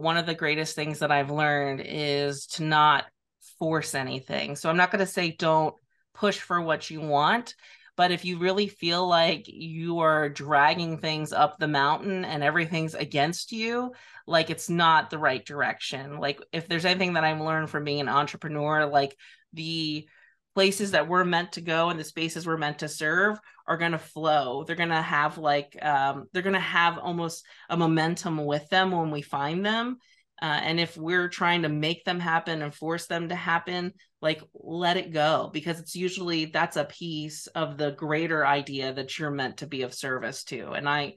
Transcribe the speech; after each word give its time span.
one 0.00 0.16
of 0.16 0.26
the 0.26 0.34
greatest 0.34 0.74
things 0.74 1.00
that 1.00 1.10
I've 1.10 1.30
learned 1.30 1.82
is 1.84 2.46
to 2.48 2.64
not 2.64 3.04
force 3.58 3.94
anything. 3.94 4.56
So 4.56 4.68
I'm 4.68 4.76
not 4.76 4.90
going 4.90 5.04
to 5.04 5.10
say 5.10 5.30
don't 5.30 5.74
push 6.14 6.38
for 6.38 6.60
what 6.60 6.90
you 6.90 7.00
want, 7.00 7.54
but 7.96 8.10
if 8.10 8.24
you 8.24 8.38
really 8.38 8.66
feel 8.66 9.06
like 9.06 9.44
you 9.46 10.00
are 10.00 10.28
dragging 10.28 10.98
things 10.98 11.32
up 11.32 11.58
the 11.58 11.68
mountain 11.68 12.24
and 12.24 12.42
everything's 12.42 12.94
against 12.94 13.52
you, 13.52 13.92
like 14.26 14.50
it's 14.50 14.68
not 14.68 15.10
the 15.10 15.18
right 15.18 15.44
direction. 15.44 16.18
Like 16.18 16.40
if 16.52 16.68
there's 16.68 16.84
anything 16.84 17.14
that 17.14 17.24
I've 17.24 17.40
learned 17.40 17.70
from 17.70 17.84
being 17.84 18.00
an 18.00 18.08
entrepreneur, 18.08 18.86
like 18.86 19.16
the 19.52 20.08
places 20.54 20.92
that 20.92 21.08
we're 21.08 21.24
meant 21.24 21.52
to 21.52 21.60
go 21.60 21.90
and 21.90 21.98
the 21.98 22.04
spaces 22.04 22.46
we're 22.46 22.56
meant 22.56 22.78
to 22.78 22.88
serve 22.88 23.38
are 23.66 23.76
going 23.76 23.92
to 23.92 23.98
flow. 23.98 24.64
They're 24.64 24.76
going 24.76 24.88
to 24.90 25.02
have 25.02 25.38
like 25.38 25.76
um, 25.82 26.26
they're 26.32 26.42
going 26.42 26.54
to 26.54 26.60
have 26.60 26.98
almost 26.98 27.44
a 27.68 27.76
momentum 27.76 28.44
with 28.44 28.68
them 28.68 28.92
when 28.92 29.10
we 29.10 29.22
find 29.22 29.64
them. 29.64 29.98
Uh, 30.40 30.60
and 30.62 30.80
if 30.80 30.96
we're 30.96 31.28
trying 31.28 31.62
to 31.62 31.68
make 31.68 32.04
them 32.04 32.20
happen 32.20 32.60
and 32.60 32.74
force 32.74 33.06
them 33.06 33.28
to 33.28 33.34
happen 33.36 33.92
like 34.20 34.42
let 34.54 34.96
it 34.96 35.12
go 35.12 35.50
because 35.52 35.78
it's 35.78 35.94
usually 35.94 36.46
that's 36.46 36.76
a 36.76 36.84
piece 36.84 37.46
of 37.48 37.76
the 37.76 37.92
greater 37.92 38.44
idea 38.44 38.92
that 38.92 39.18
you're 39.18 39.30
meant 39.30 39.58
to 39.58 39.66
be 39.66 39.82
of 39.82 39.94
service 39.94 40.44
to. 40.44 40.72
And 40.72 40.88
i 40.88 41.14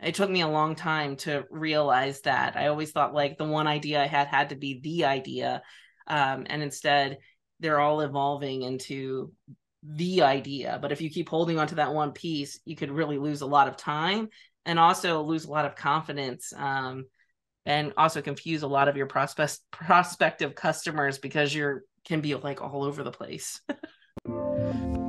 it 0.00 0.14
took 0.14 0.28
me 0.28 0.40
a 0.40 0.48
long 0.48 0.74
time 0.74 1.16
to 1.16 1.44
realize 1.50 2.20
that. 2.22 2.56
I 2.56 2.66
always 2.66 2.90
thought 2.90 3.14
like 3.14 3.38
the 3.38 3.44
one 3.44 3.66
idea 3.66 4.02
i 4.02 4.06
had 4.06 4.28
had 4.28 4.50
to 4.50 4.56
be 4.56 4.80
the 4.80 5.04
idea 5.04 5.62
um, 6.06 6.46
and 6.48 6.62
instead 6.62 7.18
they're 7.60 7.80
all 7.80 8.00
evolving 8.00 8.62
into 8.62 9.32
the 9.82 10.22
idea. 10.22 10.78
But 10.80 10.92
if 10.92 11.00
you 11.00 11.10
keep 11.10 11.28
holding 11.28 11.58
on 11.58 11.66
to 11.68 11.76
that 11.76 11.92
one 11.92 12.12
piece, 12.12 12.60
you 12.64 12.76
could 12.76 12.90
really 12.90 13.18
lose 13.18 13.42
a 13.42 13.46
lot 13.46 13.68
of 13.68 13.76
time 13.76 14.28
and 14.64 14.78
also 14.78 15.22
lose 15.22 15.44
a 15.44 15.50
lot 15.50 15.66
of 15.66 15.76
confidence. 15.76 16.52
Um, 16.56 17.06
and 17.66 17.92
also 17.96 18.20
confuse 18.20 18.62
a 18.62 18.68
lot 18.68 18.88
of 18.88 18.96
your 18.96 19.06
prospect 19.06 19.58
prospective 19.70 20.54
customers 20.54 21.18
because 21.18 21.54
you're 21.54 21.84
can 22.04 22.20
be 22.20 22.34
like 22.34 22.60
all 22.60 22.84
over 22.84 23.02
the 23.02 23.10
place. 23.10 23.60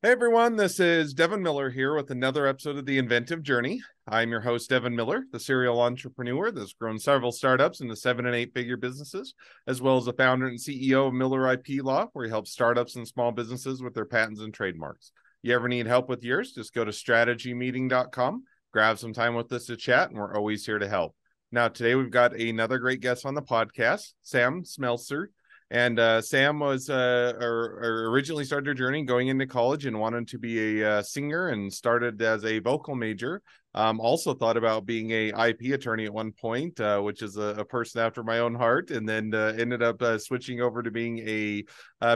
Hey 0.00 0.12
everyone, 0.12 0.54
this 0.54 0.78
is 0.78 1.12
Devin 1.12 1.42
Miller 1.42 1.70
here 1.70 1.92
with 1.96 2.12
another 2.12 2.46
episode 2.46 2.76
of 2.76 2.86
The 2.86 2.98
Inventive 2.98 3.42
Journey. 3.42 3.82
I'm 4.06 4.30
your 4.30 4.42
host, 4.42 4.70
Devin 4.70 4.94
Miller, 4.94 5.24
the 5.32 5.40
serial 5.40 5.80
entrepreneur 5.80 6.52
that's 6.52 6.72
grown 6.72 7.00
several 7.00 7.32
startups 7.32 7.80
into 7.80 7.96
seven 7.96 8.24
and 8.24 8.34
eight 8.36 8.54
figure 8.54 8.76
businesses, 8.76 9.34
as 9.66 9.82
well 9.82 9.96
as 9.96 10.04
the 10.04 10.12
founder 10.12 10.46
and 10.46 10.56
CEO 10.56 11.08
of 11.08 11.14
Miller 11.14 11.52
IP 11.52 11.82
Law, 11.82 12.06
where 12.12 12.26
he 12.26 12.30
helps 12.30 12.52
startups 12.52 12.94
and 12.94 13.08
small 13.08 13.32
businesses 13.32 13.82
with 13.82 13.92
their 13.92 14.04
patents 14.04 14.40
and 14.40 14.54
trademarks. 14.54 15.10
You 15.42 15.52
ever 15.56 15.66
need 15.66 15.88
help 15.88 16.08
with 16.08 16.22
yours? 16.22 16.52
Just 16.52 16.74
go 16.74 16.84
to 16.84 16.92
strategymeeting.com, 16.92 18.44
grab 18.72 19.00
some 19.00 19.12
time 19.12 19.34
with 19.34 19.50
us 19.50 19.66
to 19.66 19.76
chat, 19.76 20.10
and 20.10 20.18
we're 20.20 20.36
always 20.36 20.64
here 20.64 20.78
to 20.78 20.88
help. 20.88 21.16
Now, 21.50 21.66
today 21.66 21.96
we've 21.96 22.08
got 22.08 22.36
another 22.36 22.78
great 22.78 23.00
guest 23.00 23.26
on 23.26 23.34
the 23.34 23.42
podcast, 23.42 24.12
Samm 24.24 24.64
Smeltzer. 24.64 25.30
And 25.70 25.98
uh, 25.98 26.22
Samm 26.22 26.60
was 26.60 26.88
uh, 26.88 27.34
or, 27.38 27.78
or 27.82 28.10
originally 28.10 28.44
started 28.44 28.68
her 28.68 28.74
journey 28.74 29.04
going 29.04 29.28
into 29.28 29.46
college 29.46 29.84
and 29.84 30.00
wanted 30.00 30.28
to 30.28 30.38
be 30.38 30.80
a 30.80 30.90
uh, 30.90 31.02
singer 31.02 31.48
and 31.48 31.72
started 31.72 32.22
as 32.22 32.44
a 32.44 32.58
vocal 32.60 32.94
major. 32.94 33.42
Um, 33.74 34.00
also 34.00 34.32
thought 34.32 34.56
about 34.56 34.86
being 34.86 35.10
a 35.10 35.28
IP 35.28 35.74
attorney 35.74 36.06
at 36.06 36.12
one 36.12 36.32
point, 36.32 36.80
uh, 36.80 37.00
which 37.00 37.22
is 37.22 37.36
a, 37.36 37.56
a, 37.58 37.64
person 37.66 38.00
after 38.00 38.24
my 38.24 38.38
own 38.38 38.54
heart, 38.54 38.90
and 38.90 39.06
then 39.06 39.34
uh, 39.34 39.54
ended 39.58 39.82
up 39.82 40.00
uh, 40.00 40.18
switching 40.18 40.62
over 40.62 40.82
to 40.82 40.90
being 40.90 41.18
a, 41.18 41.64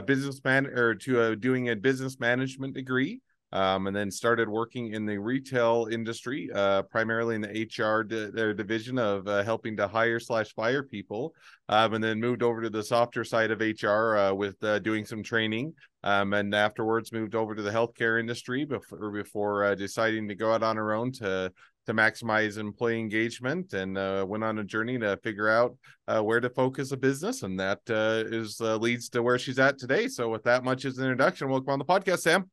businessman 0.01 0.65
or 0.65 0.95
to 0.95 1.35
doing 1.35 1.69
a 1.69 1.75
business 1.75 2.19
management 2.19 2.73
degree 2.73 3.21
um, 3.53 3.85
and 3.85 3.95
then 3.95 4.09
started 4.09 4.49
working 4.49 4.93
in 4.93 5.05
the 5.05 5.17
retail 5.17 5.87
industry, 5.91 6.49
uh, 6.53 6.81
primarily 6.81 7.35
in 7.35 7.41
the 7.41 7.67
HR 7.69 8.03
di- 8.03 8.53
division 8.53 8.97
of 8.97 9.27
uh, 9.27 9.43
helping 9.43 9.77
to 9.77 9.87
hire 9.87 10.19
slash 10.19 10.53
fire 10.55 10.81
people, 10.81 11.35
um, 11.69 11.93
and 11.93 12.03
then 12.03 12.19
moved 12.19 12.41
over 12.41 12.63
to 12.63 12.69
the 12.71 12.83
softer 12.83 13.23
side 13.23 13.51
of 13.51 13.61
HR 13.61 14.17
uh, 14.17 14.33
with 14.33 14.61
uh, 14.63 14.79
doing 14.79 15.05
some 15.05 15.21
training, 15.21 15.71
um, 16.03 16.33
and 16.33 16.55
afterwards 16.55 17.11
moved 17.11 17.35
over 17.35 17.53
to 17.53 17.61
the 17.61 17.69
healthcare 17.69 18.19
industry 18.19 18.65
before 18.65 19.11
before 19.11 19.65
uh, 19.65 19.75
deciding 19.75 20.27
to 20.27 20.35
go 20.35 20.51
out 20.51 20.63
on 20.63 20.75
her 20.75 20.91
own 20.91 21.11
to 21.11 21.51
to 21.85 21.93
maximize 21.93 22.57
employee 22.57 22.99
engagement 22.99 23.73
and 23.73 23.97
uh, 23.97 24.25
went 24.27 24.43
on 24.43 24.57
a 24.59 24.63
journey 24.63 24.97
to 24.97 25.17
figure 25.17 25.49
out 25.49 25.75
uh, 26.07 26.21
where 26.21 26.39
to 26.39 26.49
focus 26.49 26.91
a 26.91 26.97
business 26.97 27.43
and 27.43 27.59
that 27.59 27.79
uh, 27.89 28.23
is 28.33 28.59
uh, 28.61 28.77
leads 28.77 29.09
to 29.09 29.21
where 29.21 29.37
she's 29.37 29.59
at 29.59 29.77
today. 29.77 30.07
So 30.07 30.29
with 30.29 30.43
that 30.43 30.63
much 30.63 30.85
as 30.85 30.97
an 30.97 31.03
introduction 31.03 31.49
welcome 31.49 31.69
on 31.69 31.79
the 31.79 31.85
podcast 31.85 32.19
sam 32.19 32.49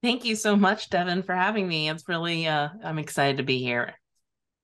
Thank 0.00 0.24
you 0.24 0.36
so 0.36 0.54
much, 0.54 0.90
Devin, 0.90 1.22
for 1.24 1.34
having 1.34 1.66
me. 1.66 1.88
It's 1.88 2.08
really, 2.08 2.46
uh, 2.46 2.68
I'm 2.84 2.98
excited 2.98 3.38
to 3.38 3.42
be 3.42 3.58
here. 3.58 3.94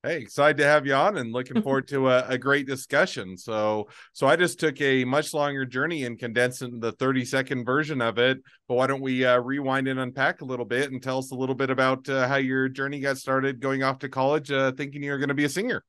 Hey, 0.05 0.19
excited 0.19 0.59
to 0.59 0.65
have 0.65 0.87
you 0.87 0.95
on 0.95 1.17
and 1.17 1.33
looking 1.33 1.61
forward 1.63 1.89
to 1.89 2.11
a, 2.11 2.29
a, 2.29 2.39
great 2.39 2.67
discussion. 2.67 3.39
So, 3.39 3.89
so 4.13 4.27
I 4.27 4.37
just 4.37 4.61
took 4.61 4.79
a 4.81 5.05
much 5.05 5.33
longer 5.33 5.65
journey 5.65 6.05
and 6.05 6.19
condensed 6.19 6.61
into 6.61 6.79
the 6.79 6.93
30 6.93 7.25
second 7.25 7.65
version 7.65 8.03
of 8.03 8.19
it. 8.19 8.39
But 8.69 8.75
why 8.75 8.87
don't 8.87 9.01
we 9.01 9.25
uh, 9.25 9.39
rewind 9.39 9.89
and 9.89 9.99
unpack 9.99 10.43
a 10.43 10.45
little 10.45 10.67
bit 10.67 10.93
and 10.93 11.03
tell 11.03 11.19
us 11.19 11.33
a 11.33 11.35
little 11.35 11.55
bit 11.55 11.71
about 11.71 12.09
uh, 12.09 12.29
how 12.29 12.37
your 12.37 12.69
journey 12.69 13.01
got 13.01 13.17
started 13.17 13.61
going 13.61 13.83
off 13.83 13.99
to 14.01 14.09
college, 14.09 14.53
uh, 14.53 14.73
thinking 14.73 15.03
you're 15.03 15.19
going 15.19 15.29
to 15.29 15.35
be 15.35 15.47
a 15.47 15.49
singer? 15.49 15.83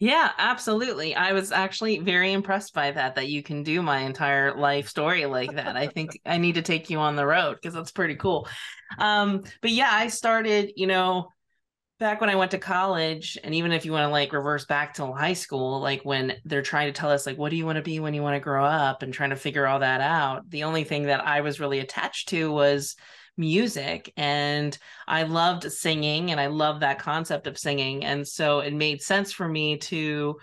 Yeah, 0.00 0.30
absolutely. 0.38 1.16
I 1.16 1.32
was 1.32 1.50
actually 1.50 1.98
very 1.98 2.32
impressed 2.32 2.72
by 2.72 2.92
that, 2.92 3.16
that 3.16 3.28
you 3.28 3.42
can 3.42 3.64
do 3.64 3.82
my 3.82 4.00
entire 4.00 4.54
life 4.56 4.88
story 4.88 5.26
like 5.26 5.52
that. 5.56 5.76
I 5.76 5.88
think 5.88 6.20
I 6.24 6.38
need 6.38 6.54
to 6.54 6.62
take 6.62 6.88
you 6.88 6.98
on 6.98 7.16
the 7.16 7.26
road 7.26 7.56
because 7.56 7.74
that's 7.74 7.90
pretty 7.90 8.14
cool. 8.14 8.48
Um, 8.98 9.42
but 9.60 9.72
yeah, 9.72 9.90
I 9.90 10.06
started, 10.06 10.72
you 10.76 10.86
know, 10.86 11.28
back 11.98 12.20
when 12.20 12.30
I 12.30 12.36
went 12.36 12.52
to 12.52 12.58
college, 12.58 13.36
and 13.42 13.56
even 13.56 13.72
if 13.72 13.84
you 13.84 13.90
want 13.90 14.04
to 14.04 14.12
like 14.12 14.32
reverse 14.32 14.66
back 14.66 14.94
to 14.94 15.12
high 15.12 15.32
school, 15.32 15.80
like 15.80 16.04
when 16.04 16.34
they're 16.44 16.62
trying 16.62 16.86
to 16.86 16.98
tell 16.98 17.10
us, 17.10 17.26
like, 17.26 17.36
what 17.36 17.50
do 17.50 17.56
you 17.56 17.66
want 17.66 17.76
to 17.76 17.82
be 17.82 17.98
when 17.98 18.14
you 18.14 18.22
want 18.22 18.36
to 18.36 18.40
grow 18.40 18.64
up 18.64 19.02
and 19.02 19.12
trying 19.12 19.30
to 19.30 19.36
figure 19.36 19.66
all 19.66 19.80
that 19.80 20.00
out, 20.00 20.48
the 20.48 20.62
only 20.62 20.84
thing 20.84 21.04
that 21.04 21.26
I 21.26 21.40
was 21.40 21.58
really 21.58 21.80
attached 21.80 22.28
to 22.28 22.52
was 22.52 22.94
music 23.38 24.12
and 24.16 24.76
I 25.06 25.22
loved 25.22 25.70
singing 25.72 26.30
and 26.30 26.40
I 26.40 26.48
love 26.48 26.80
that 26.80 26.98
concept 26.98 27.46
of 27.46 27.58
singing 27.58 28.04
and 28.04 28.26
so 28.26 28.60
it 28.60 28.74
made 28.74 29.00
sense 29.02 29.32
for 29.32 29.48
me 29.48 29.78
to 29.78 30.36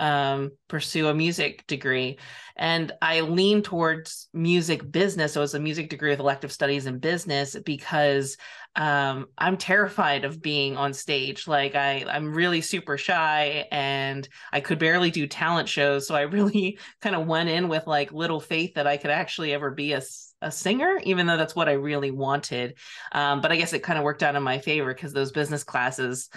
um, 0.00 0.52
pursue 0.66 1.08
a 1.08 1.14
music 1.14 1.66
degree. 1.66 2.18
And 2.56 2.90
I 3.02 3.20
leaned 3.20 3.64
towards 3.64 4.28
music 4.32 4.90
business 4.90 5.34
so 5.34 5.40
it 5.40 5.42
was 5.42 5.54
a 5.54 5.60
music 5.60 5.90
degree 5.90 6.10
with 6.10 6.20
elective 6.20 6.50
studies 6.50 6.86
in 6.86 6.98
business 6.98 7.54
because 7.64 8.36
um, 8.76 9.26
I'm 9.36 9.58
terrified 9.58 10.24
of 10.24 10.40
being 10.40 10.76
on 10.76 10.94
stage. 10.94 11.46
Like 11.46 11.74
I 11.74 12.06
I'm 12.08 12.32
really 12.32 12.62
super 12.62 12.96
shy 12.96 13.66
and 13.70 14.26
I 14.52 14.60
could 14.60 14.78
barely 14.78 15.10
do 15.10 15.26
talent 15.26 15.68
shows 15.68 16.06
so 16.06 16.14
I 16.14 16.22
really 16.36 16.78
kind 17.02 17.14
of 17.14 17.26
went 17.26 17.50
in 17.50 17.68
with 17.68 17.86
like 17.86 18.10
little 18.10 18.40
faith 18.40 18.74
that 18.74 18.86
I 18.86 18.96
could 18.96 19.10
actually 19.10 19.52
ever 19.52 19.70
be 19.70 19.92
a 19.92 20.00
a 20.42 20.50
singer, 20.50 21.00
even 21.04 21.26
though 21.26 21.36
that's 21.36 21.54
what 21.54 21.68
I 21.68 21.72
really 21.72 22.10
wanted. 22.10 22.74
Um, 23.12 23.40
but 23.40 23.52
I 23.52 23.56
guess 23.56 23.72
it 23.72 23.82
kind 23.82 23.98
of 23.98 24.04
worked 24.04 24.22
out 24.22 24.36
in 24.36 24.42
my 24.42 24.58
favor 24.58 24.92
because 24.92 25.12
those 25.12 25.32
business 25.32 25.64
classes 25.64 26.28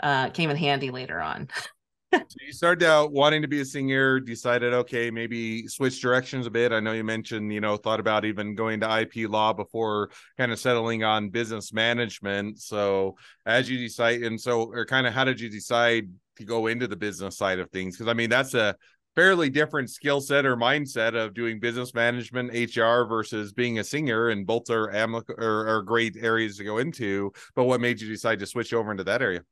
uh, 0.00 0.30
came 0.30 0.50
in 0.50 0.56
handy 0.56 0.90
later 0.90 1.20
on. 1.20 1.48
so 2.12 2.36
you 2.46 2.52
started 2.52 2.86
out 2.86 3.12
wanting 3.12 3.42
to 3.42 3.48
be 3.48 3.60
a 3.60 3.64
singer, 3.64 4.20
decided, 4.20 4.72
okay, 4.72 5.10
maybe 5.10 5.66
switch 5.66 6.00
directions 6.00 6.46
a 6.46 6.50
bit. 6.50 6.72
I 6.72 6.80
know 6.80 6.92
you 6.92 7.04
mentioned, 7.04 7.52
you 7.52 7.60
know, 7.60 7.76
thought 7.76 8.00
about 8.00 8.24
even 8.24 8.54
going 8.54 8.80
to 8.80 9.00
IP 9.00 9.28
law 9.28 9.52
before 9.52 10.10
kind 10.36 10.52
of 10.52 10.58
settling 10.58 11.04
on 11.04 11.30
business 11.30 11.72
management. 11.72 12.60
So 12.60 13.16
as 13.44 13.68
you 13.68 13.78
decide, 13.78 14.22
and 14.22 14.40
so, 14.40 14.70
or 14.72 14.84
kind 14.84 15.06
of 15.06 15.14
how 15.14 15.24
did 15.24 15.40
you 15.40 15.48
decide 15.48 16.08
to 16.36 16.44
go 16.44 16.66
into 16.66 16.86
the 16.86 16.96
business 16.96 17.36
side 17.36 17.58
of 17.58 17.70
things? 17.70 17.96
Because 17.96 18.08
I 18.08 18.14
mean, 18.14 18.30
that's 18.30 18.54
a 18.54 18.76
fairly 19.16 19.50
different 19.50 19.90
skill 19.90 20.20
set 20.20 20.46
or 20.46 20.56
mindset 20.56 21.16
of 21.16 21.34
doing 21.34 21.58
business 21.58 21.94
management 21.94 22.52
hr 22.76 23.04
versus 23.04 23.52
being 23.52 23.78
a 23.78 23.84
singer 23.84 24.28
and 24.28 24.46
both 24.46 24.70
are, 24.70 24.92
amic- 24.92 25.38
are, 25.38 25.66
are 25.66 25.82
great 25.82 26.16
areas 26.20 26.58
to 26.58 26.64
go 26.64 26.78
into. 26.78 27.32
But 27.56 27.64
what 27.64 27.80
made 27.80 28.00
you 28.00 28.08
decide 28.08 28.38
to 28.40 28.46
switch 28.46 28.72
over 28.72 28.92
into 28.92 29.04
that 29.04 29.22
area? 29.22 29.42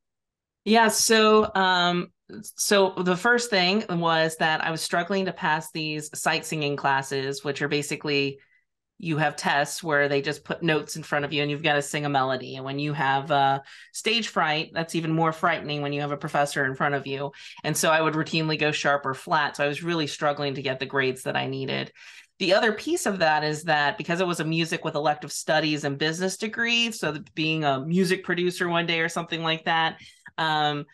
Yeah 0.65 0.89
so 0.89 1.51
um 1.55 2.09
so 2.57 2.95
the 2.97 3.17
first 3.17 3.51
thing 3.51 3.85
was 3.91 4.37
that 4.39 4.65
i 4.65 4.71
was 4.71 4.81
struggling 4.81 5.27
to 5.27 5.33
pass 5.33 5.71
these 5.73 6.09
sight 6.19 6.47
singing 6.47 6.75
classes 6.75 7.45
which 7.45 7.61
are 7.61 7.69
basically 7.69 8.39
you 8.99 9.19
have 9.19 9.37
tests 9.37 9.83
where 9.83 10.09
they 10.09 10.23
just 10.23 10.45
put 10.45 10.63
notes 10.63 10.97
in 10.97 11.03
front 11.03 11.25
of 11.25 11.33
you 11.33 11.43
and 11.43 11.51
you've 11.51 11.63
got 11.63 11.75
to 11.75 11.83
sing 11.83 12.07
a 12.07 12.09
melody. 12.09 12.57
And 12.57 12.65
when 12.65 12.79
you 12.79 12.93
have 12.93 13.31
uh, 13.31 13.61
stage 13.93 14.29
fright, 14.29 14.71
that's 14.73 14.95
even 14.95 15.13
more 15.13 15.33
frightening 15.33 15.83
when 15.83 15.93
you 15.93 16.01
have 16.01 16.13
a 16.13 16.17
professor 16.17 16.65
in 16.65 16.75
front 16.75 16.95
of 16.95 17.07
you. 17.07 17.33
And 17.65 17.77
so 17.77 17.91
I 17.91 18.01
would 18.01 18.15
routinely 18.15 18.59
go 18.59 18.73
sharp 18.73 19.05
or 19.05 19.15
flat. 19.15 19.57
So 19.57 19.65
I 19.65 19.69
was 19.69 19.83
really 19.83 20.07
struggling 20.07 20.55
to 20.55 20.63
get 20.63 20.79
the 20.79 20.87
grades 20.87 21.25
that 21.25 21.37
I 21.37 21.49
needed. 21.49 21.93
The 22.39 22.55
other 22.55 22.73
piece 22.73 23.07
of 23.07 23.21
that 23.21 23.45
is 23.45 23.65
that 23.65 23.97
because 23.99 24.21
it 24.21 24.27
was 24.27 24.41
a 24.41 24.45
music 24.45 24.85
with 24.85 24.97
elective 24.97 25.33
studies 25.33 25.85
and 25.85 25.99
business 25.99 26.37
degree, 26.37 26.91
so 26.91 27.17
being 27.35 27.65
a 27.65 27.81
music 27.81 28.25
producer 28.25 28.69
one 28.69 28.87
day 28.87 29.01
or 29.01 29.09
something 29.09 29.43
like 29.43 29.65
that, 29.67 30.01
um, 30.37 30.85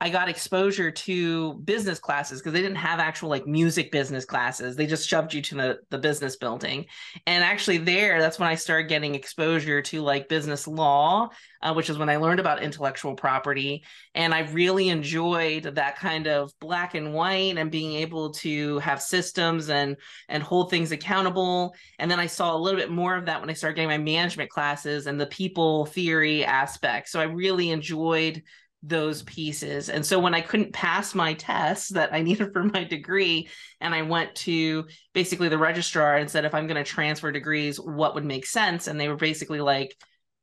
I 0.00 0.10
got 0.10 0.28
exposure 0.28 0.92
to 0.92 1.54
business 1.54 1.98
classes 1.98 2.38
because 2.38 2.52
they 2.52 2.62
didn't 2.62 2.76
have 2.76 3.00
actual 3.00 3.30
like 3.30 3.48
music 3.48 3.90
business 3.90 4.24
classes. 4.24 4.76
They 4.76 4.86
just 4.86 5.08
shoved 5.08 5.34
you 5.34 5.42
to 5.42 5.54
the, 5.56 5.78
the 5.90 5.98
business 5.98 6.36
building. 6.36 6.86
And 7.26 7.42
actually, 7.42 7.78
there, 7.78 8.20
that's 8.20 8.38
when 8.38 8.48
I 8.48 8.54
started 8.54 8.88
getting 8.88 9.16
exposure 9.16 9.82
to 9.82 10.00
like 10.02 10.28
business 10.28 10.68
law, 10.68 11.30
uh, 11.62 11.74
which 11.74 11.90
is 11.90 11.98
when 11.98 12.08
I 12.08 12.16
learned 12.16 12.38
about 12.38 12.62
intellectual 12.62 13.16
property. 13.16 13.82
And 14.14 14.32
I 14.32 14.40
really 14.52 14.88
enjoyed 14.88 15.64
that 15.64 15.96
kind 15.96 16.28
of 16.28 16.52
black 16.60 16.94
and 16.94 17.12
white 17.12 17.58
and 17.58 17.68
being 17.68 17.94
able 17.94 18.30
to 18.34 18.78
have 18.78 19.02
systems 19.02 19.68
and 19.68 19.96
and 20.28 20.44
hold 20.44 20.70
things 20.70 20.92
accountable. 20.92 21.74
And 21.98 22.08
then 22.08 22.20
I 22.20 22.26
saw 22.26 22.54
a 22.54 22.58
little 22.58 22.78
bit 22.78 22.92
more 22.92 23.16
of 23.16 23.26
that 23.26 23.40
when 23.40 23.50
I 23.50 23.54
started 23.54 23.74
getting 23.74 23.88
my 23.88 23.98
management 23.98 24.50
classes 24.50 25.08
and 25.08 25.20
the 25.20 25.26
people 25.26 25.86
theory 25.86 26.44
aspect. 26.44 27.08
So 27.08 27.18
I 27.18 27.24
really 27.24 27.70
enjoyed 27.70 28.44
those 28.82 29.22
pieces. 29.22 29.88
And 29.88 30.04
so 30.04 30.18
when 30.18 30.34
I 30.34 30.40
couldn't 30.40 30.72
pass 30.72 31.14
my 31.14 31.34
tests 31.34 31.90
that 31.90 32.12
I 32.12 32.22
needed 32.22 32.52
for 32.52 32.64
my 32.64 32.84
degree, 32.84 33.48
and 33.80 33.94
I 33.94 34.02
went 34.02 34.34
to 34.36 34.86
basically 35.12 35.48
the 35.48 35.58
registrar 35.58 36.16
and 36.16 36.30
said, 36.30 36.44
if 36.44 36.54
I'm 36.54 36.66
going 36.66 36.82
to 36.82 36.90
transfer 36.90 37.32
degrees, 37.32 37.78
what 37.78 38.14
would 38.14 38.24
make 38.24 38.46
sense? 38.46 38.86
And 38.86 39.00
they 39.00 39.08
were 39.08 39.16
basically 39.16 39.60
like, 39.60 39.94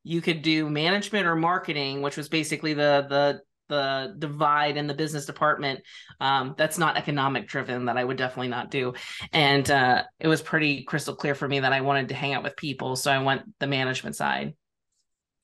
you 0.03 0.21
could 0.21 0.41
do 0.41 0.69
management 0.69 1.25
or 1.25 1.35
marketing, 1.35 2.01
which 2.01 2.17
was 2.17 2.29
basically 2.29 2.73
the 2.73 3.05
the 3.09 3.41
the 3.67 4.15
divide 4.19 4.77
in 4.77 4.85
the 4.85 4.93
business 4.93 5.25
department 5.25 5.81
um, 6.19 6.53
that's 6.55 6.77
not 6.77 6.97
economic 6.97 7.47
driven 7.47 7.85
that 7.85 7.97
i 7.97 8.03
would 8.03 8.15
definitely 8.15 8.47
not 8.47 8.69
do 8.69 8.93
and 9.33 9.71
uh, 9.71 10.03
it 10.19 10.27
was 10.27 10.41
pretty 10.41 10.83
crystal 10.83 11.15
clear 11.15 11.33
for 11.33 11.47
me 11.47 11.59
that 11.59 11.73
i 11.73 11.81
wanted 11.81 12.09
to 12.09 12.15
hang 12.15 12.33
out 12.33 12.43
with 12.43 12.55
people 12.55 12.95
so 12.95 13.11
i 13.11 13.17
went 13.17 13.41
the 13.59 13.65
management 13.65 14.15
side 14.15 14.53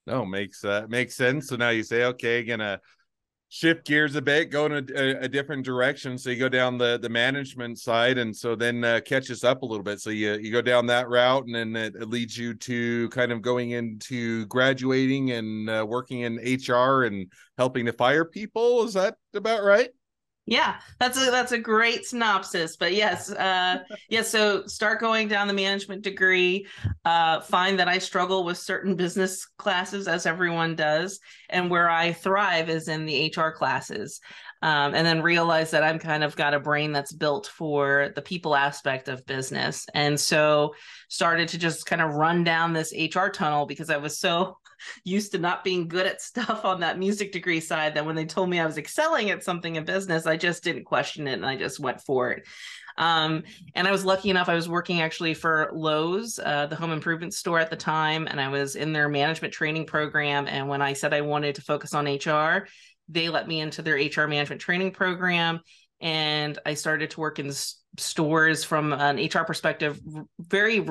no, 0.08 0.26
makes 0.26 0.64
uh, 0.64 0.86
makes 0.90 1.16
sense. 1.16 1.48
So 1.48 1.56
now 1.56 1.70
you 1.70 1.84
say, 1.84 2.06
okay, 2.06 2.44
gonna 2.44 2.80
shift 3.50 3.86
gears 3.86 4.16
a 4.16 4.22
bit, 4.22 4.50
go 4.50 4.66
in 4.66 4.72
a, 4.72 5.24
a, 5.26 5.28
different 5.28 5.66
direction. 5.66 6.18
So 6.18 6.30
you 6.30 6.38
go 6.38 6.50
down 6.50 6.78
the 6.78 6.98
the 6.98 7.10
management 7.10 7.78
side, 7.80 8.18
and 8.18 8.36
so 8.36 8.56
then 8.56 8.84
uh, 8.84 9.02
catch 9.06 9.30
us 9.30 9.44
up 9.44 9.62
a 9.62 9.66
little 9.66 9.84
bit. 9.84 10.00
So 10.00 10.10
you 10.10 10.34
you 10.36 10.52
go 10.52 10.62
down 10.62 10.88
that 10.88 11.10
route, 11.10 11.46
and 11.46 11.54
then 11.54 11.76
it, 11.76 11.96
it 11.96 12.10
leads 12.10 12.38
you 12.38 12.54
to 12.56 13.10
kind 13.10 13.32
of 13.32 13.42
going 13.42 13.72
into 13.72 14.46
graduating 14.48 15.32
and 15.32 15.70
uh, 15.70 15.86
working 15.88 16.22
in 16.22 16.38
HR 16.38 17.04
and 17.04 17.32
helping 17.58 17.86
to 17.86 17.94
fire 17.94 18.26
people. 18.26 18.84
Is 18.84 18.94
that 18.94 19.16
about 19.34 19.64
right? 19.64 19.90
Yeah, 20.48 20.80
that's 21.00 21.18
a 21.22 21.30
that's 21.32 21.52
a 21.52 21.58
great 21.58 22.06
synopsis. 22.06 22.76
But 22.76 22.94
yes, 22.94 23.32
uh 23.32 23.84
yeah, 24.10 24.24
so 24.24 24.66
start 24.66 25.00
going 25.00 25.28
down 25.28 25.48
the 25.48 25.54
management 25.54 26.02
degree, 26.02 26.68
uh 27.06 27.42
find 27.42 27.80
that 27.80 27.88
I 27.88 28.00
struggle 28.00 28.44
with 28.44 28.58
certain 28.58 28.96
business 28.96 29.46
classes 29.58 30.08
as 30.08 30.26
everyone 30.26 30.76
does, 30.76 31.20
and 31.50 31.70
where 31.70 31.90
I 31.90 32.12
thrive 32.14 32.70
is 32.70 32.88
in 32.88 33.06
the 33.06 33.28
HR 33.28 33.52
classes. 33.52 34.20
Um, 34.64 34.94
and 34.94 35.08
then 35.08 35.24
realize 35.24 35.72
that 35.72 35.84
I'm 35.84 35.98
kind 35.98 36.24
of 36.24 36.36
got 36.36 36.54
a 36.54 36.60
brain 36.60 36.92
that's 36.92 37.12
built 37.12 37.48
for 37.48 38.12
the 38.16 38.22
people 38.22 38.56
aspect 38.56 39.08
of 39.08 39.26
business. 39.26 39.88
And 39.96 40.20
so 40.20 40.76
started 41.10 41.48
to 41.50 41.58
just 41.58 41.88
kind 41.88 42.00
of 42.00 42.14
run 42.14 42.44
down 42.44 42.72
this 42.74 42.94
HR 42.94 43.30
tunnel 43.30 43.66
because 43.66 43.90
I 43.90 43.98
was 43.98 44.20
so 44.20 44.58
used 45.04 45.32
to 45.32 45.38
not 45.38 45.64
being 45.64 45.88
good 45.88 46.08
at 46.08 46.22
stuff 46.22 46.66
on 46.66 46.80
that 46.82 47.00
music 47.00 47.32
degree 47.32 47.60
side 47.60 47.96
that 47.96 48.06
when 48.06 48.16
they 48.16 48.26
told 48.26 48.50
me 48.50 48.60
I 48.60 48.66
was 48.66 48.78
excelling 48.78 49.30
at 49.30 49.44
something 49.44 49.76
in 49.76 49.86
business, 49.86 50.26
I 50.26 50.38
just 50.38 50.64
didn't 50.64 50.86
question 50.86 51.28
it 51.28 51.34
and 51.34 51.46
I 51.46 51.56
just 51.56 51.80
went 51.80 52.02
for 52.02 52.32
it. 52.32 52.48
Um, 52.98 53.44
and 53.74 53.88
I 53.88 53.92
was 53.92 54.06
lucky 54.06 54.30
enough, 54.30 54.50
I 54.50 54.56
was 54.56 54.70
working 54.70 55.02
actually 55.02 55.34
for 55.34 55.72
Lowe's, 55.74 56.40
uh, 56.40 56.68
the 56.68 56.76
home 56.76 56.92
improvement 56.92 57.34
store 57.34 57.60
at 57.60 57.70
the 57.70 57.76
time, 57.76 58.28
and 58.28 58.40
I 58.40 58.50
was 58.50 58.76
in 58.76 58.94
their 58.94 59.10
management 59.10 59.54
training 59.54 59.86
program. 59.86 60.48
And 60.48 60.68
when 60.68 60.82
I 60.82 60.94
said 60.94 61.14
I 61.14 61.22
wanted 61.22 61.56
to 61.56 61.62
focus 61.62 61.94
on 61.94 62.06
HR, 62.06 62.68
they 63.10 63.30
let 63.30 63.48
me 63.48 63.60
into 63.60 63.82
their 63.82 63.96
HR 63.96 64.28
management 64.28 64.62
training 64.62 64.92
program. 64.92 65.62
And 66.00 66.58
I 66.66 66.74
started 66.74 67.12
to 67.12 67.20
work 67.20 67.40
in 67.40 67.52
stores 67.98 68.64
from 68.64 68.94
an 68.94 69.18
HR 69.18 69.44
perspective 69.44 70.00
very 70.40 70.86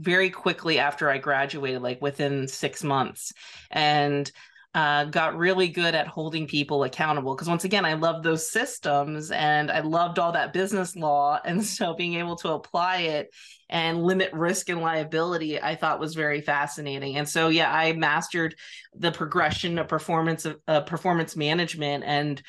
very 0.00 0.30
quickly 0.30 0.78
after 0.78 1.10
I 1.10 1.18
graduated, 1.18 1.82
like 1.82 2.00
within 2.00 2.48
six 2.48 2.82
months, 2.82 3.32
and 3.70 4.30
uh, 4.72 5.04
got 5.06 5.36
really 5.36 5.66
good 5.66 5.94
at 5.94 6.06
holding 6.06 6.46
people 6.46 6.84
accountable. 6.84 7.34
Because 7.34 7.48
once 7.48 7.64
again, 7.64 7.84
I 7.84 7.94
love 7.94 8.22
those 8.22 8.50
systems 8.50 9.32
and 9.32 9.70
I 9.70 9.80
loved 9.80 10.18
all 10.18 10.32
that 10.32 10.52
business 10.52 10.94
law. 10.94 11.40
And 11.50 11.64
so 11.64 11.94
being 11.94 12.14
able 12.14 12.36
to 12.36 12.50
apply 12.50 12.98
it 12.98 13.34
and 13.68 14.04
limit 14.04 14.32
risk 14.32 14.68
and 14.68 14.80
liability, 14.80 15.60
I 15.60 15.74
thought 15.74 15.98
was 15.98 16.14
very 16.14 16.40
fascinating. 16.40 17.16
And 17.16 17.28
so, 17.28 17.48
yeah, 17.48 17.72
I 17.72 17.92
mastered 17.94 18.54
the 18.94 19.10
progression 19.10 19.78
of 19.78 19.88
performance 19.88 20.44
of 20.44 20.60
uh, 20.68 20.82
performance 20.82 21.34
management 21.34 22.04
and 22.06 22.40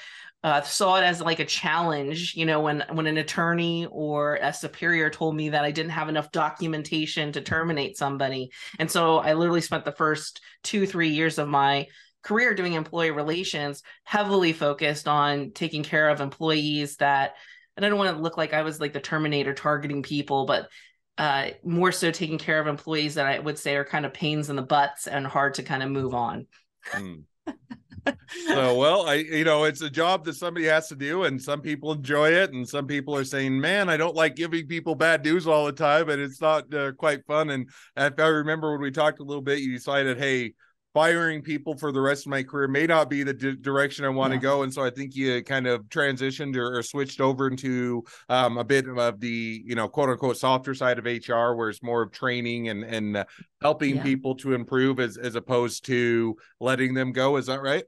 uh, 0.44 0.62
saw 0.62 0.96
it 0.96 1.04
as 1.04 1.22
like 1.22 1.40
a 1.40 1.46
challenge 1.46 2.36
you 2.36 2.46
know 2.46 2.62
when 2.62 2.84
when 2.92 3.06
an 3.06 3.18
attorney 3.18 3.88
or 3.92 4.36
a 4.42 4.52
superior 4.52 5.10
told 5.10 5.36
me 5.36 5.50
that 5.50 5.64
i 5.64 5.72
didn't 5.72 5.92
have 5.92 6.10
enough 6.10 6.32
documentation 6.32 7.32
to 7.32 7.42
terminate 7.42 7.98
somebody. 7.98 8.52
And 8.80 8.90
so 8.90 9.18
i 9.18 9.34
literally 9.34 9.62
spent 9.62 9.86
the 9.86 9.92
first 9.92 10.42
two 10.64 10.88
three 10.88 11.10
years 11.10 11.38
of 11.38 11.48
my 11.48 11.88
career 12.24 12.54
doing 12.54 12.74
employee 12.74 13.12
relations 13.12 13.84
heavily 14.04 14.54
focused 14.54 15.08
on 15.08 15.52
taking 15.52 15.84
care 15.84 16.10
of 16.10 16.22
employees 16.22 16.98
that 16.98 17.34
and 17.76 17.86
i 17.86 17.90
don't 17.90 17.98
want 17.98 18.16
to 18.16 18.22
look 18.22 18.38
like 18.38 18.54
i 18.54 18.62
was 18.62 18.80
like 18.80 18.94
the 18.94 19.00
terminator 19.00 19.54
targeting 19.54 20.04
people 20.04 20.46
but 20.46 20.70
uh, 21.18 21.50
more 21.64 21.92
so 21.92 22.10
taking 22.10 22.38
care 22.38 22.60
of 22.60 22.68
employees 22.68 23.16
that 23.16 23.26
i 23.26 23.38
would 23.38 23.60
say 23.60 23.76
are 23.76 23.86
kind 23.86 24.06
of 24.06 24.14
pains 24.14 24.50
in 24.50 24.56
the 24.56 24.62
butts 24.62 25.08
and 25.08 25.28
hard 25.28 25.54
to 25.56 25.62
kind 25.62 25.84
of 25.84 25.90
move 25.90 26.16
on. 26.16 26.48
Mm 26.92 27.26
so 28.48 28.76
well 28.76 29.08
i 29.08 29.16
you 29.16 29.44
know 29.44 29.64
it's 29.64 29.82
a 29.82 29.90
job 29.90 30.26
that 30.26 30.34
somebody 30.34 30.66
has 30.66 30.88
to 30.88 30.96
do 30.96 31.24
and 31.24 31.42
some 31.42 31.62
people 31.62 31.92
enjoy 31.92 32.30
it 32.30 32.52
and 32.52 32.68
some 32.68 32.88
people 32.88 33.16
are 33.16 33.24
saying 33.24 33.60
man 33.60 33.90
i 33.90 33.98
don't 33.98 34.16
like 34.16 34.36
giving 34.36 34.68
people 34.68 34.96
bad 34.96 35.24
news 35.24 35.48
all 35.48 35.66
the 35.66 35.72
time 35.72 36.10
and 36.10 36.22
it's 36.22 36.42
not 36.42 36.72
uh, 36.74 36.92
quite 36.94 37.26
fun. 37.26 37.50
And 37.50 37.70
if 37.98 38.20
i 38.20 38.28
remember 38.28 38.72
when 38.72 38.82
we 38.82 38.92
talked 38.92 39.20
a 39.20 39.24
little 39.24 39.42
bit 39.42 39.60
you 39.60 39.72
decided 39.72 40.18
hey 40.18 40.54
firing 40.94 41.42
people 41.42 41.76
for 41.76 41.92
the 41.92 42.02
rest 42.02 42.26
of 42.26 42.30
my 42.30 42.44
career 42.44 42.68
may 42.68 42.86
not 42.86 43.10
be 43.10 43.24
the 43.24 43.34
d- 43.34 43.56
direction 43.56 44.04
I 44.04 44.10
want 44.10 44.32
to 44.32 44.38
yeah. 44.38 44.42
go. 44.42 44.64
And 44.64 44.74
so 44.74 44.84
I 44.84 44.90
think 44.90 45.16
you 45.16 45.44
kind 45.44 45.68
of 45.68 45.84
transitioned 45.86 46.56
or, 46.58 46.78
or 46.78 46.84
switched 46.84 47.22
over 47.22 47.48
into 47.48 48.04
um, 48.30 48.58
a 48.58 48.64
bit 48.64 48.88
of 48.88 49.20
the, 49.20 49.64
you 49.66 49.76
know, 49.76 49.88
quote 49.88 50.10
unquote 50.10 50.38
softer 50.38 50.74
side 50.74 51.00
of 51.00 51.06
HR, 51.06 51.54
where 51.54 51.70
it's 51.70 51.84
more 51.84 52.02
of 52.02 52.12
training 52.12 52.70
and, 52.70 52.84
and 52.84 53.18
uh, 53.18 53.26
helping 53.62 53.98
yeah. 53.98 54.04
people 54.04 54.36
to 54.36 54.54
improve 54.54 55.00
as, 55.00 55.18
as 55.18 55.36
opposed 55.36 55.86
to 55.86 56.36
letting 56.60 56.94
them 56.94 57.12
go. 57.12 57.38
Is 57.38 57.46
that 57.46 57.62
right? 57.62 57.86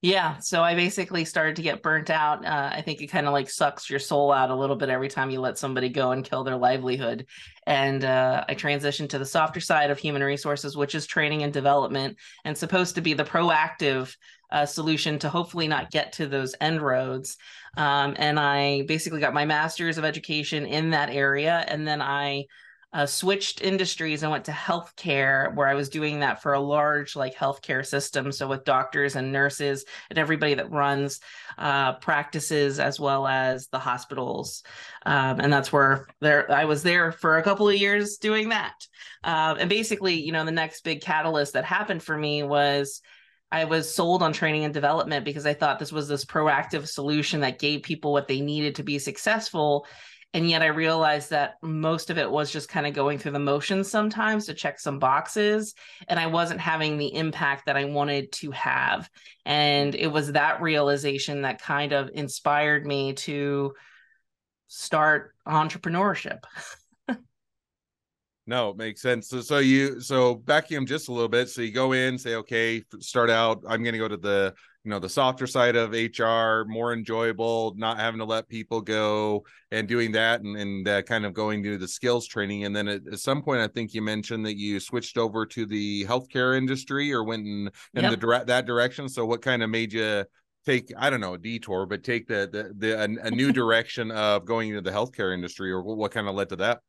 Yeah, 0.00 0.38
so 0.38 0.62
I 0.62 0.76
basically 0.76 1.24
started 1.24 1.56
to 1.56 1.62
get 1.62 1.82
burnt 1.82 2.08
out. 2.08 2.44
Uh, 2.46 2.70
I 2.72 2.82
think 2.82 3.00
it 3.00 3.08
kind 3.08 3.26
of 3.26 3.32
like 3.32 3.50
sucks 3.50 3.90
your 3.90 3.98
soul 3.98 4.30
out 4.30 4.50
a 4.50 4.54
little 4.54 4.76
bit 4.76 4.90
every 4.90 5.08
time 5.08 5.28
you 5.28 5.40
let 5.40 5.58
somebody 5.58 5.88
go 5.88 6.12
and 6.12 6.24
kill 6.24 6.44
their 6.44 6.56
livelihood. 6.56 7.26
And 7.66 8.04
uh, 8.04 8.44
I 8.48 8.54
transitioned 8.54 9.08
to 9.08 9.18
the 9.18 9.26
softer 9.26 9.58
side 9.58 9.90
of 9.90 9.98
human 9.98 10.22
resources, 10.22 10.76
which 10.76 10.94
is 10.94 11.04
training 11.04 11.42
and 11.42 11.52
development, 11.52 12.16
and 12.44 12.56
supposed 12.56 12.94
to 12.94 13.00
be 13.00 13.12
the 13.12 13.24
proactive 13.24 14.14
uh, 14.52 14.66
solution 14.66 15.18
to 15.18 15.28
hopefully 15.28 15.66
not 15.66 15.90
get 15.90 16.12
to 16.12 16.28
those 16.28 16.54
end 16.60 16.80
roads. 16.80 17.36
Um, 17.76 18.14
and 18.18 18.38
I 18.38 18.82
basically 18.82 19.20
got 19.20 19.34
my 19.34 19.46
master's 19.46 19.98
of 19.98 20.04
education 20.04 20.64
in 20.64 20.90
that 20.90 21.10
area, 21.10 21.64
and 21.66 21.88
then 21.88 22.00
I 22.00 22.44
uh, 22.92 23.04
switched 23.04 23.60
industries 23.60 24.22
and 24.22 24.32
went 24.32 24.46
to 24.46 24.50
healthcare, 24.50 25.54
where 25.54 25.68
I 25.68 25.74
was 25.74 25.90
doing 25.90 26.20
that 26.20 26.42
for 26.42 26.54
a 26.54 26.60
large 26.60 27.16
like 27.16 27.34
healthcare 27.34 27.84
system. 27.84 28.32
So 28.32 28.48
with 28.48 28.64
doctors 28.64 29.14
and 29.14 29.30
nurses 29.30 29.84
and 30.08 30.18
everybody 30.18 30.54
that 30.54 30.70
runs 30.70 31.20
uh, 31.58 31.94
practices 31.94 32.80
as 32.80 32.98
well 32.98 33.26
as 33.26 33.68
the 33.68 33.78
hospitals, 33.78 34.62
um, 35.04 35.38
and 35.40 35.52
that's 35.52 35.72
where 35.72 36.06
there 36.20 36.50
I 36.50 36.64
was 36.64 36.82
there 36.82 37.12
for 37.12 37.36
a 37.36 37.42
couple 37.42 37.68
of 37.68 37.76
years 37.76 38.16
doing 38.16 38.48
that. 38.50 38.74
Uh, 39.22 39.56
and 39.58 39.68
basically, 39.68 40.14
you 40.14 40.32
know, 40.32 40.44
the 40.44 40.50
next 40.50 40.82
big 40.82 41.02
catalyst 41.02 41.52
that 41.52 41.64
happened 41.64 42.02
for 42.02 42.16
me 42.16 42.42
was. 42.42 43.00
I 43.50 43.64
was 43.64 43.90
sold 43.90 44.22
on 44.22 44.34
training 44.34 44.64
and 44.64 44.74
development 44.74 45.24
because 45.24 45.46
I 45.46 45.54
thought 45.54 45.78
this 45.78 45.90
was 45.90 46.06
this 46.06 46.26
proactive 46.26 46.86
solution 46.86 47.40
that 47.40 47.58
gave 47.58 47.82
people 47.82 48.12
what 48.12 48.28
they 48.28 48.42
needed 48.42 48.74
to 48.74 48.82
be 48.82 48.98
successful 48.98 49.86
and 50.34 50.48
yet 50.48 50.62
i 50.62 50.66
realized 50.66 51.30
that 51.30 51.54
most 51.62 52.10
of 52.10 52.18
it 52.18 52.30
was 52.30 52.50
just 52.50 52.68
kind 52.68 52.86
of 52.86 52.94
going 52.94 53.18
through 53.18 53.32
the 53.32 53.38
motions 53.38 53.90
sometimes 53.90 54.46
to 54.46 54.54
check 54.54 54.78
some 54.78 54.98
boxes 54.98 55.74
and 56.08 56.18
i 56.18 56.26
wasn't 56.26 56.60
having 56.60 56.98
the 56.98 57.14
impact 57.14 57.66
that 57.66 57.76
i 57.76 57.84
wanted 57.84 58.30
to 58.32 58.50
have. 58.50 59.08
And 59.44 59.94
it 59.94 60.08
was 60.08 60.32
that 60.32 60.60
realization 60.60 61.42
that 61.42 61.60
kind 61.60 61.92
of 61.92 62.10
inspired 62.12 62.86
me 62.86 63.14
to 63.14 63.74
start 64.66 65.34
entrepreneurship. 65.46 66.44
No 68.46 68.70
it 68.70 68.78
makes 68.78 69.02
sense. 69.02 69.28
So, 69.28 69.42
so 69.42 69.58
you 69.58 70.00
so 70.00 70.34
backing 70.34 70.76
them 70.76 70.86
just 70.86 71.08
a 71.08 71.12
little 71.12 71.28
bit. 71.28 71.50
So 71.50 71.60
you 71.62 71.70
go 71.70 71.92
in 71.92 72.18
say 72.18 72.34
okay 72.36 72.82
start 72.98 73.28
out 73.30 73.62
i'm 73.68 73.82
going 73.82 73.92
to 73.92 73.98
go 73.98 74.08
to 74.08 74.16
the 74.16 74.54
you 74.88 74.94
know 74.94 74.98
the 74.98 75.06
softer 75.06 75.46
side 75.46 75.76
of 75.76 75.90
hr 75.90 76.66
more 76.66 76.94
enjoyable 76.94 77.74
not 77.76 77.98
having 77.98 78.18
to 78.18 78.24
let 78.24 78.48
people 78.48 78.80
go 78.80 79.44
and 79.70 79.86
doing 79.86 80.12
that 80.12 80.40
and, 80.40 80.56
and 80.56 80.88
uh, 80.88 81.02
kind 81.02 81.26
of 81.26 81.34
going 81.34 81.62
to 81.62 81.76
the 81.76 81.86
skills 81.86 82.26
training 82.26 82.64
and 82.64 82.74
then 82.74 82.88
at, 82.88 83.02
at, 83.12 83.18
some 83.18 83.42
point 83.42 83.60
i 83.60 83.68
think 83.68 83.92
you 83.92 84.00
mentioned 84.00 84.46
that 84.46 84.56
you 84.56 84.80
switched 84.80 85.18
over 85.18 85.44
to 85.44 85.66
the 85.66 86.06
healthcare 86.06 86.56
industry 86.56 87.12
or 87.12 87.22
went 87.22 87.46
in, 87.46 87.70
in 87.92 88.02
yep. 88.02 88.12
the 88.12 88.16
dire- 88.16 88.44
that 88.46 88.64
direction 88.64 89.10
so 89.10 89.26
what 89.26 89.42
kind 89.42 89.62
of 89.62 89.68
made 89.68 89.92
you 89.92 90.24
take 90.64 90.90
I 90.98 91.08
don't 91.08 91.20
know 91.20 91.34
a 91.34 91.38
detour, 91.38 91.86
but 91.86 92.02
take 92.02 92.26
the 92.26 92.48
the, 92.50 92.72
the 92.76 92.98
a, 92.98 93.26
a 93.26 93.30
new 93.30 93.52
direction 93.52 94.10
of 94.10 94.44
going 94.44 94.70
into 94.70 94.80
the 94.80 94.90
healthcare 94.90 95.32
industry, 95.32 95.70
or 95.70 95.82
what, 95.82 95.96
what 95.96 96.10
kind 96.10 96.28
of 96.28 96.34
led 96.34 96.48
to 96.50 96.56
that? 96.56 96.80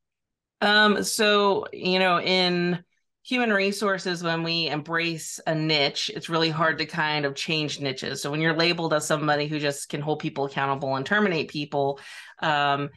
Um, 0.60 1.04
so 1.04 1.66
you 1.72 2.00
know, 2.00 2.20
in 2.20 2.84
human 3.24 3.52
resources, 3.52 4.24
when 4.24 4.44
we 4.44 4.68
embrace 4.68 5.40
a 5.46 5.54
niche, 5.54 6.10
it's 6.16 6.30
really 6.30 6.50
hard 6.50 6.78
to 6.78 6.86
kind 6.86 7.26
of 7.26 7.36
change 7.36 7.80
niches. 7.80 8.22
So 8.22 8.32
when 8.32 8.42
you're 8.42 8.56
labeled 8.56 8.94
as 8.94 9.06
somebody 9.06 9.48
who 9.48 9.60
just 9.60 9.90
can 9.90 10.02
hold 10.02 10.20
people 10.20 10.46
accountable 10.46 10.96
and 10.96 11.06
terminate 11.06 11.50
people, 11.50 12.00
um, 12.40 12.90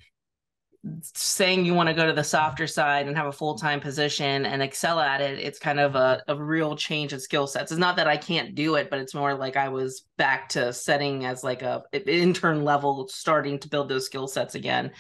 saying 1.03 1.65
you 1.65 1.75
want 1.75 1.89
to 1.89 1.95
go 1.95 2.07
to 2.07 2.13
the 2.13 2.25
softer 2.25 2.67
side 2.67 3.07
and 3.07 3.17
have 3.17 3.29
a 3.29 3.33
full-time 3.33 3.79
position 3.79 4.45
and 4.45 4.61
excel 4.61 4.99
at 4.99 5.21
it 5.21 5.39
it's 5.39 5.61
kind 5.61 5.79
of 5.79 5.95
a, 5.95 6.21
a 6.27 6.35
real 6.35 6.75
change 6.75 7.13
in 7.13 7.21
skill 7.21 7.47
sets 7.47 7.71
it's 7.71 7.79
not 7.79 7.95
that 7.95 8.09
i 8.09 8.17
can't 8.17 8.57
do 8.57 8.75
it 8.75 8.91
but 8.91 8.99
it's 8.99 9.15
more 9.15 9.33
like 9.35 9.57
i 9.57 9.69
was 9.69 10.05
back 10.19 10.49
to 10.49 10.73
setting 10.73 11.25
as 11.25 11.45
like 11.45 11.63
a 11.63 11.85
intern 12.07 12.65
level 12.65 13.07
starting 13.07 13.61
to 13.61 13.69
build 13.69 13.89
those 13.89 14.07
skill 14.07 14.27
sets 14.27 14.57
again 14.57 14.91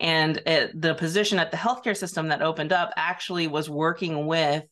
and 0.00 0.38
it, 0.46 0.80
the 0.80 0.94
position 0.94 1.38
at 1.38 1.52
the 1.52 1.56
healthcare 1.56 1.96
system 1.96 2.28
that 2.28 2.42
opened 2.42 2.72
up 2.72 2.92
actually 2.96 3.46
was 3.46 3.70
working 3.70 4.26
with 4.26 4.64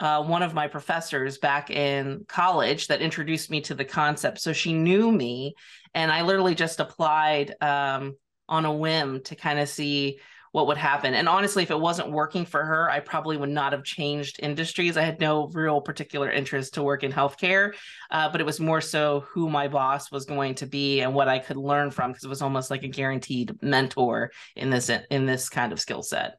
uh, 0.00 0.24
one 0.24 0.42
of 0.42 0.54
my 0.54 0.66
professors 0.66 1.38
back 1.38 1.70
in 1.70 2.24
college 2.26 2.86
that 2.86 3.02
introduced 3.02 3.50
me 3.50 3.60
to 3.60 3.74
the 3.74 3.84
concept. 3.84 4.40
So 4.40 4.54
she 4.54 4.72
knew 4.72 5.12
me, 5.12 5.54
and 5.92 6.10
I 6.10 6.22
literally 6.22 6.54
just 6.54 6.80
applied 6.80 7.54
um, 7.60 8.16
on 8.50 8.66
a 8.66 8.72
whim 8.72 9.22
to 9.22 9.34
kind 9.34 9.58
of 9.58 9.68
see 9.68 10.20
what 10.52 10.66
would 10.66 10.76
happen. 10.76 11.14
And 11.14 11.28
honestly, 11.28 11.62
if 11.62 11.70
it 11.70 11.78
wasn't 11.78 12.10
working 12.10 12.44
for 12.44 12.64
her, 12.64 12.90
I 12.90 12.98
probably 12.98 13.36
would 13.36 13.50
not 13.50 13.72
have 13.72 13.84
changed 13.84 14.40
industries. 14.42 14.96
I 14.96 15.02
had 15.02 15.20
no 15.20 15.46
real 15.48 15.80
particular 15.80 16.30
interest 16.30 16.74
to 16.74 16.82
work 16.82 17.04
in 17.04 17.12
healthcare, 17.12 17.74
uh, 18.10 18.28
but 18.30 18.40
it 18.40 18.44
was 18.44 18.58
more 18.58 18.80
so 18.80 19.20
who 19.30 19.48
my 19.48 19.68
boss 19.68 20.10
was 20.10 20.24
going 20.24 20.56
to 20.56 20.66
be 20.66 21.00
and 21.02 21.14
what 21.14 21.28
I 21.28 21.38
could 21.38 21.56
learn 21.56 21.92
from 21.92 22.10
because 22.10 22.24
it 22.24 22.28
was 22.28 22.42
almost 22.42 22.70
like 22.70 22.82
a 22.82 22.88
guaranteed 22.88 23.62
mentor 23.62 24.32
in 24.56 24.70
this 24.70 24.90
in 25.10 25.24
this 25.24 25.48
kind 25.48 25.72
of 25.72 25.80
skill 25.80 26.02
set. 26.02 26.34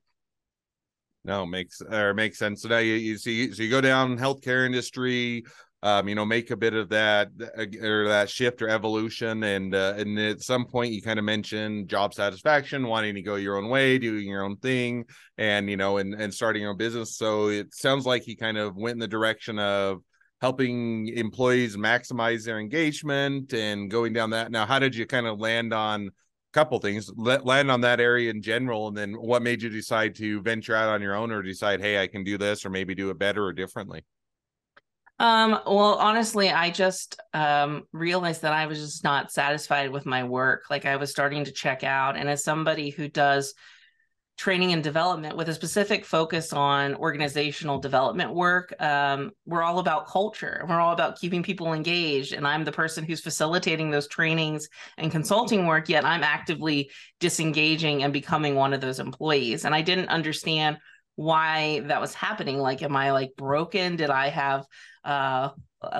No, 1.24 1.46
makes 1.46 1.82
or 1.82 2.13
makes 2.13 2.38
sense. 2.38 2.63
So 2.63 2.70
now 2.70 2.80
you, 2.80 2.96
you 2.96 3.18
see, 3.18 3.51
so 3.53 3.63
you 3.63 3.70
go 3.70 3.80
down 3.80 4.18
healthcare 4.18 4.65
industry, 4.65 5.46
um, 5.84 6.08
you 6.08 6.16
know, 6.16 6.26
make 6.26 6.52
a 6.52 6.58
bit 6.58 6.74
of 6.74 6.90
that 6.90 7.30
uh, 7.58 7.86
or 7.86 8.08
that 8.08 8.30
shift 8.30 8.62
or 8.62 8.70
evolution. 8.70 9.44
And 9.44 9.74
uh, 9.74 9.96
and 9.98 10.18
at 10.20 10.42
some 10.42 10.66
point, 10.66 10.94
you 10.94 11.02
kind 11.02 11.18
of 11.18 11.26
mentioned 11.26 11.90
job 11.90 12.14
satisfaction, 12.14 12.88
wanting 12.88 13.16
to 13.16 13.22
go 13.22 13.36
your 13.36 13.58
own 13.58 13.68
way, 13.70 13.98
doing 13.98 14.28
your 14.28 14.44
own 14.44 14.58
thing, 14.58 15.06
and 15.38 15.70
you 15.70 15.78
know, 15.78 15.98
and 15.98 16.14
and 16.14 16.34
starting 16.34 16.62
your 16.62 16.72
own 16.72 16.78
business. 16.78 17.18
So 17.18 17.48
it 17.48 17.74
sounds 17.74 18.06
like 18.06 18.24
he 18.24 18.36
kind 18.36 18.58
of 18.58 18.76
went 18.76 18.94
in 18.94 19.00
the 19.00 19.08
direction 19.08 19.58
of 19.58 20.02
helping 20.40 21.08
employees 21.08 21.78
maximize 21.78 22.46
their 22.46 22.60
engagement 22.60 23.54
and 23.54 23.90
going 23.90 24.14
down 24.14 24.32
that. 24.32 24.52
Now, 24.52 24.66
how 24.66 24.80
did 24.80 24.96
you 24.96 25.06
kind 25.06 25.28
of 25.28 25.40
land 25.40 25.74
on? 25.74 26.10
a 26.10 26.54
couple 26.54 26.78
things 26.80 27.10
let 27.16 27.46
land 27.46 27.72
on 27.72 27.80
that 27.80 28.02
area 28.02 28.30
in 28.30 28.42
general 28.42 28.90
and 28.90 28.98
then 28.98 29.14
what 29.14 29.42
made 29.42 29.62
you 29.62 29.70
decide 29.70 30.14
to 30.14 30.42
venture 30.42 30.76
out 30.76 30.90
on 30.90 31.02
your 31.02 31.16
own 31.16 31.32
or 31.32 31.42
decide 31.42 31.80
hey 31.80 32.02
i 32.02 32.08
can 32.08 32.26
do 32.26 32.38
this 32.38 32.66
or 32.66 32.70
maybe 32.70 32.94
do 32.94 33.10
it 33.10 33.18
better 33.18 33.46
or 33.46 33.54
differently 33.54 34.04
um, 35.22 35.51
well, 35.68 35.98
honestly, 36.00 36.50
I 36.50 36.72
just 36.72 37.22
um, 37.36 37.84
realized 37.92 38.42
that 38.42 38.54
I 38.54 38.66
was 38.66 38.80
just 38.80 39.04
not 39.04 39.32
satisfied 39.32 39.92
with 39.92 40.08
my 40.08 40.24
work. 40.24 40.63
Like 40.72 40.88
I 40.88 40.96
was 40.96 41.12
starting 41.12 41.44
to 41.44 41.51
check 41.51 41.84
out. 41.84 42.18
And 42.18 42.28
as 42.28 42.44
somebody 42.44 42.90
who 42.90 43.08
does 43.08 43.54
training 44.36 44.74
and 44.74 44.84
development 44.84 45.38
with 45.38 45.48
a 45.48 45.54
specific 45.54 46.06
focus 46.06 46.54
on 46.54 46.96
organizational 46.96 47.78
development 47.78 48.34
work, 48.34 48.74
um, 48.82 49.30
we're 49.46 49.62
all 49.62 49.78
about 49.78 50.08
culture. 50.08 50.66
We're 50.68 50.80
all 50.80 50.94
about 50.94 51.20
keeping 51.20 51.44
people 51.44 51.74
engaged. 51.74 52.34
And 52.34 52.48
I'm 52.48 52.63
the 52.63 52.72
person 52.72 53.04
who's 53.04 53.22
facilitating 53.22 53.92
those 53.92 54.08
trainings 54.08 54.68
and 54.98 55.12
consulting 55.12 55.68
work, 55.68 55.88
yet 55.88 56.04
I'm 56.04 56.24
actively 56.24 56.90
disengaging 57.20 58.01
and 58.01 58.12
becoming 58.12 58.56
one 58.56 58.74
of 58.74 58.82
those 58.82 59.00
employees. 59.00 59.66
And 59.66 59.75
I 59.75 59.84
didn't 59.84 60.10
understand 60.10 60.80
why 61.22 61.82
that 61.82 62.01
was 62.01 62.13
happening. 62.13 62.58
Like 62.58 62.82
am 62.82 62.96
i 62.96 63.12
like 63.12 63.36
broken? 63.36 63.96
Did 63.96 64.10
i 64.10 64.30
have 64.30 64.66
uh 65.04 65.50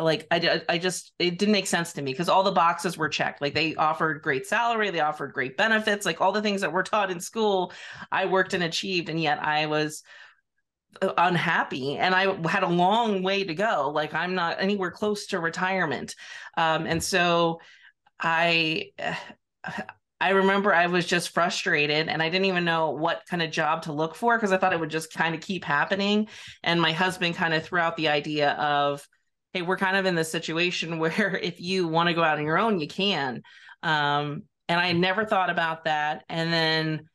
like 0.02 0.28
I, 0.30 0.62
I 0.70 0.78
just 0.78 1.14
it 1.18 1.40
didn't 1.40 1.54
make 1.54 1.68
sense 1.68 1.94
to 1.94 2.02
me 2.02 2.12
because 2.12 2.30
all 2.30 2.44
the 2.44 2.52
boxes 2.52 2.98
were 2.98 3.10
checked. 3.10 3.42
Like 3.42 3.54
they 3.54 3.76
offered 3.76 4.22
great 4.22 4.46
salary 4.46 4.90
they 4.90 5.00
offered 5.00 5.34
great 5.34 5.58
benefits 5.58 6.06
like 6.06 6.22
all 6.22 6.32
the 6.32 6.42
things 6.42 6.62
that 6.62 6.74
were 6.74 6.84
taught 6.84 7.12
in 7.12 7.20
school 7.20 7.72
i 8.12 8.26
worked 8.26 8.54
and 8.54 8.64
achieved 8.64 9.10
and 9.10 9.20
yet 9.20 9.44
i 9.44 9.66
was 9.66 10.04
uh, 11.02 11.14
unhappy 11.18 11.98
and 11.98 12.14
i 12.14 12.24
had 12.48 12.64
a 12.64 12.68
long 12.68 13.24
way 13.24 13.44
to 13.44 13.54
go. 13.54 13.92
Like 13.94 14.14
i'm 14.14 14.36
not 14.36 14.58
anywhere 14.60 14.92
close 14.92 15.28
to 15.28 15.40
retirement. 15.40 16.16
Um 16.58 16.86
and 16.86 17.04
so 17.04 17.60
i 18.20 18.92
I 20.22 20.30
remember 20.30 20.72
I 20.72 20.86
was 20.86 21.08
just 21.08 21.30
frustrated 21.30 22.08
and 22.08 22.22
I 22.22 22.30
didn't 22.30 22.46
even 22.46 22.64
know 22.64 22.92
what 22.92 23.24
kind 23.28 23.42
of 23.42 23.50
job 23.50 23.82
to 23.84 23.92
look 23.92 24.14
for 24.14 24.38
because 24.38 24.52
I 24.52 24.58
thought 24.58 24.72
it 24.72 24.80
would 24.80 24.92
just 24.92 25.12
kind 25.12 25.34
of 25.34 25.42
keep 25.42 25.66
happening. 25.66 26.28
And 26.62 26.80
my 26.80 26.92
husband 26.92 27.34
kind 27.34 27.56
of 27.56 27.64
threw 27.64 27.80
out 27.80 27.98
the 27.98 28.10
idea 28.10 28.52
of, 28.52 29.06
hey, 29.54 29.64
we're 29.64 29.78
kind 29.78 29.98
of 29.98 30.06
in 30.06 30.14
this 30.14 30.32
situation 30.32 31.00
where 31.00 31.40
if 31.42 31.60
you 31.60 31.88
want 31.88 32.08
to 32.08 32.14
go 32.14 32.24
out 32.24 32.38
on 32.38 32.46
your 32.46 32.60
own, 32.60 32.80
you 32.80 32.88
can. 32.88 33.42
Um, 33.82 34.44
and 34.70 34.80
I 34.80 34.92
never 34.92 35.26
thought 35.26 35.50
about 35.50 35.86
that. 35.86 36.24
And 36.30 36.54
then 36.54 37.10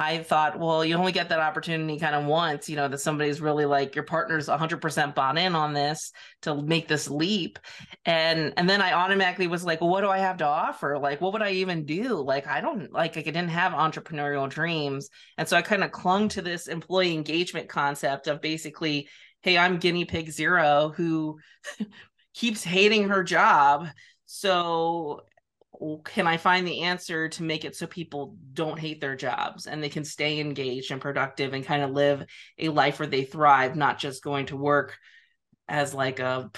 I 0.00 0.22
thought, 0.22 0.58
well, 0.58 0.82
you 0.82 0.94
only 0.94 1.12
get 1.12 1.28
that 1.28 1.40
opportunity 1.40 1.98
kind 1.98 2.14
of 2.14 2.24
once, 2.24 2.70
you 2.70 2.76
know, 2.76 2.88
that 2.88 3.02
somebody's 3.02 3.42
really 3.42 3.66
like 3.66 3.94
your 3.94 4.04
partner's 4.04 4.48
100% 4.48 5.14
bought 5.14 5.36
in 5.36 5.54
on 5.54 5.74
this 5.74 6.10
to 6.40 6.62
make 6.62 6.88
this 6.88 7.10
leap. 7.10 7.58
And 8.06 8.54
and 8.56 8.68
then 8.68 8.80
I 8.80 8.94
automatically 8.94 9.46
was 9.46 9.62
like, 9.62 9.82
well, 9.82 9.90
what 9.90 10.00
do 10.00 10.08
I 10.08 10.16
have 10.16 10.38
to 10.38 10.46
offer? 10.46 10.98
Like 10.98 11.20
what 11.20 11.34
would 11.34 11.42
I 11.42 11.50
even 11.50 11.84
do? 11.84 12.14
Like 12.14 12.46
I 12.46 12.62
don't 12.62 12.90
like 12.90 13.18
I 13.18 13.20
didn't 13.20 13.48
have 13.48 13.72
entrepreneurial 13.72 14.48
dreams. 14.48 15.10
And 15.36 15.46
so 15.46 15.54
I 15.58 15.60
kind 15.60 15.84
of 15.84 15.92
clung 15.92 16.30
to 16.30 16.40
this 16.40 16.66
employee 16.66 17.12
engagement 17.12 17.68
concept 17.68 18.26
of 18.26 18.40
basically, 18.40 19.06
hey, 19.42 19.58
I'm 19.58 19.76
guinea 19.76 20.06
pig 20.06 20.30
zero 20.30 20.94
who 20.96 21.38
keeps 22.34 22.64
hating 22.64 23.10
her 23.10 23.22
job. 23.22 23.86
So 24.24 25.24
can 26.04 26.26
I 26.26 26.36
find 26.36 26.66
the 26.66 26.82
answer 26.82 27.28
to 27.30 27.42
make 27.42 27.64
it 27.64 27.74
so 27.74 27.86
people 27.86 28.36
don't 28.52 28.78
hate 28.78 29.00
their 29.00 29.16
jobs 29.16 29.66
and 29.66 29.82
they 29.82 29.88
can 29.88 30.04
stay 30.04 30.38
engaged 30.38 30.90
and 30.90 31.00
productive 31.00 31.54
and 31.54 31.64
kind 31.64 31.82
of 31.82 31.90
live 31.90 32.24
a 32.58 32.68
life 32.68 32.98
where 32.98 33.08
they 33.08 33.24
thrive, 33.24 33.76
not 33.76 33.98
just 33.98 34.22
going 34.22 34.46
to 34.46 34.56
work 34.56 34.98
as 35.68 35.94
like 35.94 36.18
a, 36.18 36.50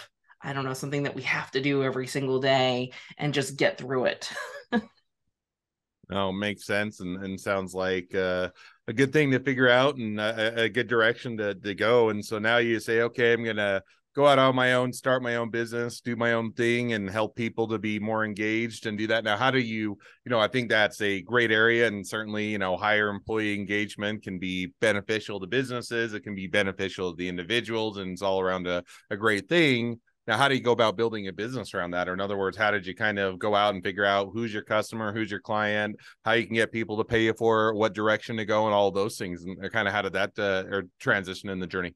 I 0.42 0.52
don't 0.52 0.64
know, 0.64 0.74
something 0.74 1.04
that 1.04 1.14
we 1.14 1.22
have 1.22 1.50
to 1.52 1.60
do 1.60 1.84
every 1.84 2.08
single 2.08 2.40
day 2.40 2.92
and 3.16 3.32
just 3.34 3.56
get 3.56 3.78
through 3.78 4.06
it. 4.06 4.32
no, 6.10 6.32
makes 6.32 6.66
sense 6.66 6.98
and, 6.98 7.22
and 7.22 7.40
sounds 7.40 7.74
like 7.74 8.12
uh, 8.16 8.48
a 8.88 8.92
good 8.92 9.12
thing 9.12 9.30
to 9.30 9.38
figure 9.38 9.68
out 9.68 9.96
and 9.96 10.18
a, 10.18 10.62
a 10.62 10.68
good 10.68 10.88
direction 10.88 11.36
to, 11.36 11.54
to 11.54 11.74
go. 11.76 12.08
And 12.08 12.24
so 12.24 12.40
now 12.40 12.56
you 12.56 12.80
say, 12.80 13.02
okay, 13.02 13.34
I'm 13.34 13.44
going 13.44 13.56
to 13.56 13.84
go 14.14 14.26
out 14.26 14.38
on 14.38 14.54
my 14.54 14.74
own, 14.74 14.92
start 14.92 15.22
my 15.22 15.36
own 15.36 15.50
business, 15.50 16.00
do 16.00 16.16
my 16.16 16.34
own 16.34 16.52
thing, 16.52 16.92
and 16.92 17.08
help 17.08 17.34
people 17.34 17.68
to 17.68 17.78
be 17.78 17.98
more 17.98 18.24
engaged 18.24 18.86
and 18.86 18.98
do 18.98 19.06
that. 19.06 19.24
Now, 19.24 19.36
how 19.36 19.50
do 19.50 19.58
you, 19.58 19.96
you 20.24 20.30
know, 20.30 20.38
I 20.38 20.48
think 20.48 20.68
that's 20.68 21.00
a 21.00 21.22
great 21.22 21.50
area, 21.50 21.86
and 21.86 22.06
certainly, 22.06 22.46
you 22.46 22.58
know, 22.58 22.76
higher 22.76 23.08
employee 23.08 23.54
engagement 23.54 24.22
can 24.22 24.38
be 24.38 24.72
beneficial 24.80 25.40
to 25.40 25.46
businesses. 25.46 26.14
It 26.14 26.20
can 26.20 26.34
be 26.34 26.46
beneficial 26.46 27.12
to 27.12 27.16
the 27.16 27.28
individuals, 27.28 27.96
and 27.96 28.12
it's 28.12 28.22
all 28.22 28.40
around 28.40 28.66
a, 28.66 28.82
a 29.10 29.16
great 29.16 29.48
thing. 29.48 30.00
Now, 30.26 30.36
how 30.36 30.46
do 30.46 30.54
you 30.54 30.60
go 30.60 30.70
about 30.70 30.96
building 30.96 31.26
a 31.26 31.32
business 31.32 31.74
around 31.74 31.92
that? 31.92 32.08
Or 32.08 32.12
in 32.12 32.20
other 32.20 32.38
words, 32.38 32.56
how 32.56 32.70
did 32.70 32.86
you 32.86 32.94
kind 32.94 33.18
of 33.18 33.40
go 33.40 33.56
out 33.56 33.74
and 33.74 33.82
figure 33.82 34.04
out 34.04 34.30
who's 34.32 34.52
your 34.52 34.62
customer, 34.62 35.12
who's 35.12 35.32
your 35.32 35.40
client, 35.40 35.96
how 36.24 36.32
you 36.32 36.46
can 36.46 36.54
get 36.54 36.70
people 36.70 36.96
to 36.98 37.04
pay 37.04 37.24
you 37.24 37.34
for, 37.36 37.74
what 37.74 37.92
direction 37.92 38.36
to 38.36 38.44
go, 38.44 38.66
and 38.66 38.74
all 38.74 38.92
those 38.92 39.16
things, 39.16 39.42
and 39.42 39.72
kind 39.72 39.88
of 39.88 39.94
how 39.94 40.02
did 40.02 40.12
that 40.12 40.30
uh, 40.38 40.64
or 40.70 40.84
transition 41.00 41.48
in 41.48 41.58
the 41.58 41.66
journey? 41.66 41.94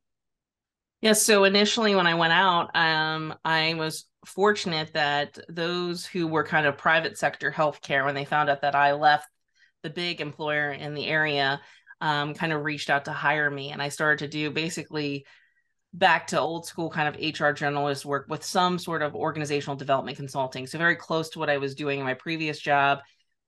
Yeah, 1.02 1.12
so 1.12 1.44
initially 1.44 1.94
when 1.94 2.06
I 2.06 2.14
went 2.14 2.32
out, 2.32 2.74
um, 2.74 3.34
I 3.44 3.74
was 3.74 4.06
fortunate 4.24 4.92
that 4.94 5.38
those 5.48 6.06
who 6.06 6.26
were 6.26 6.44
kind 6.44 6.66
of 6.66 6.78
private 6.78 7.18
sector 7.18 7.52
healthcare, 7.52 8.04
when 8.04 8.14
they 8.14 8.24
found 8.24 8.48
out 8.48 8.62
that 8.62 8.74
I 8.74 8.92
left 8.92 9.28
the 9.82 9.90
big 9.90 10.20
employer 10.20 10.72
in 10.72 10.94
the 10.94 11.06
area, 11.06 11.60
um, 12.00 12.34
kind 12.34 12.52
of 12.52 12.64
reached 12.64 12.90
out 12.90 13.04
to 13.04 13.12
hire 13.12 13.50
me. 13.50 13.70
And 13.70 13.82
I 13.82 13.90
started 13.90 14.24
to 14.24 14.28
do 14.28 14.50
basically 14.50 15.26
back 15.92 16.28
to 16.28 16.40
old 16.40 16.66
school 16.66 16.90
kind 16.90 17.08
of 17.08 17.20
HR 17.20 17.52
generalist 17.52 18.04
work 18.04 18.26
with 18.28 18.44
some 18.44 18.78
sort 18.78 19.02
of 19.02 19.14
organizational 19.14 19.76
development 19.76 20.16
consulting. 20.16 20.66
So 20.66 20.78
very 20.78 20.96
close 20.96 21.30
to 21.30 21.38
what 21.38 21.50
I 21.50 21.58
was 21.58 21.74
doing 21.74 22.00
in 22.00 22.04
my 22.04 22.14
previous 22.14 22.58
job 22.58 22.98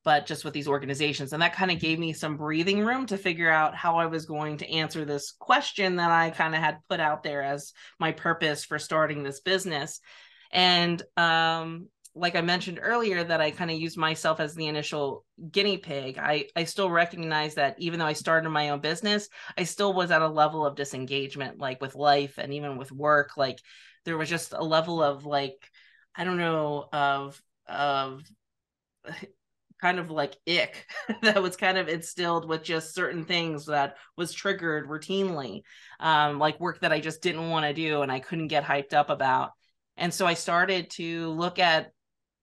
but 0.03 0.25
just 0.25 0.45
with 0.45 0.53
these 0.53 0.67
organizations. 0.67 1.33
And 1.33 1.41
that 1.41 1.55
kind 1.55 1.71
of 1.71 1.79
gave 1.79 1.99
me 1.99 2.13
some 2.13 2.37
breathing 2.37 2.85
room 2.85 3.05
to 3.07 3.17
figure 3.17 3.49
out 3.49 3.75
how 3.75 3.97
I 3.97 4.05
was 4.05 4.25
going 4.25 4.57
to 4.57 4.71
answer 4.71 5.03
this 5.03 5.31
question 5.31 5.97
that 5.97 6.11
I 6.11 6.29
kind 6.29 6.55
of 6.55 6.61
had 6.61 6.79
put 6.89 6.99
out 6.99 7.23
there 7.23 7.41
as 7.43 7.73
my 7.99 8.11
purpose 8.11 8.63
for 8.63 8.79
starting 8.79 9.23
this 9.23 9.41
business. 9.41 9.99
And 10.51 11.01
um, 11.17 11.87
like 12.15 12.35
I 12.35 12.41
mentioned 12.41 12.79
earlier, 12.81 13.23
that 13.23 13.41
I 13.41 13.51
kind 13.51 13.69
of 13.69 13.77
used 13.77 13.97
myself 13.97 14.39
as 14.39 14.55
the 14.55 14.67
initial 14.67 15.25
guinea 15.51 15.77
pig. 15.77 16.17
I, 16.17 16.47
I 16.55 16.63
still 16.63 16.89
recognize 16.89 17.55
that 17.55 17.75
even 17.79 17.99
though 17.99 18.05
I 18.05 18.13
started 18.13 18.49
my 18.49 18.69
own 18.69 18.79
business, 18.79 19.29
I 19.57 19.63
still 19.63 19.93
was 19.93 20.11
at 20.11 20.21
a 20.21 20.27
level 20.27 20.65
of 20.65 20.75
disengagement, 20.75 21.59
like 21.59 21.81
with 21.81 21.95
life 21.95 22.37
and 22.37 22.53
even 22.53 22.77
with 22.77 22.91
work. 22.91 23.37
Like 23.37 23.59
there 24.05 24.17
was 24.17 24.29
just 24.29 24.53
a 24.53 24.63
level 24.63 25.03
of 25.03 25.25
like, 25.25 25.69
I 26.15 26.23
don't 26.23 26.37
know, 26.37 26.87
of 26.91 27.41
of 27.67 28.23
kind 29.81 29.99
of 29.99 30.11
like 30.11 30.35
ick 30.47 30.85
that 31.21 31.41
was 31.41 31.55
kind 31.55 31.77
of 31.77 31.87
instilled 31.87 32.47
with 32.47 32.63
just 32.63 32.93
certain 32.93 33.25
things 33.25 33.65
that 33.65 33.97
was 34.17 34.33
triggered 34.33 34.87
routinely 34.87 35.61
um, 35.99 36.39
like 36.39 36.59
work 36.59 36.79
that 36.81 36.91
i 36.91 36.99
just 36.99 37.21
didn't 37.21 37.49
want 37.49 37.65
to 37.65 37.73
do 37.73 38.01
and 38.01 38.11
i 38.11 38.19
couldn't 38.19 38.47
get 38.47 38.63
hyped 38.63 38.93
up 38.93 39.09
about. 39.09 39.51
And 39.97 40.13
so 40.13 40.25
i 40.25 40.33
started 40.33 40.89
to 40.91 41.29
look 41.29 41.59
at 41.59 41.91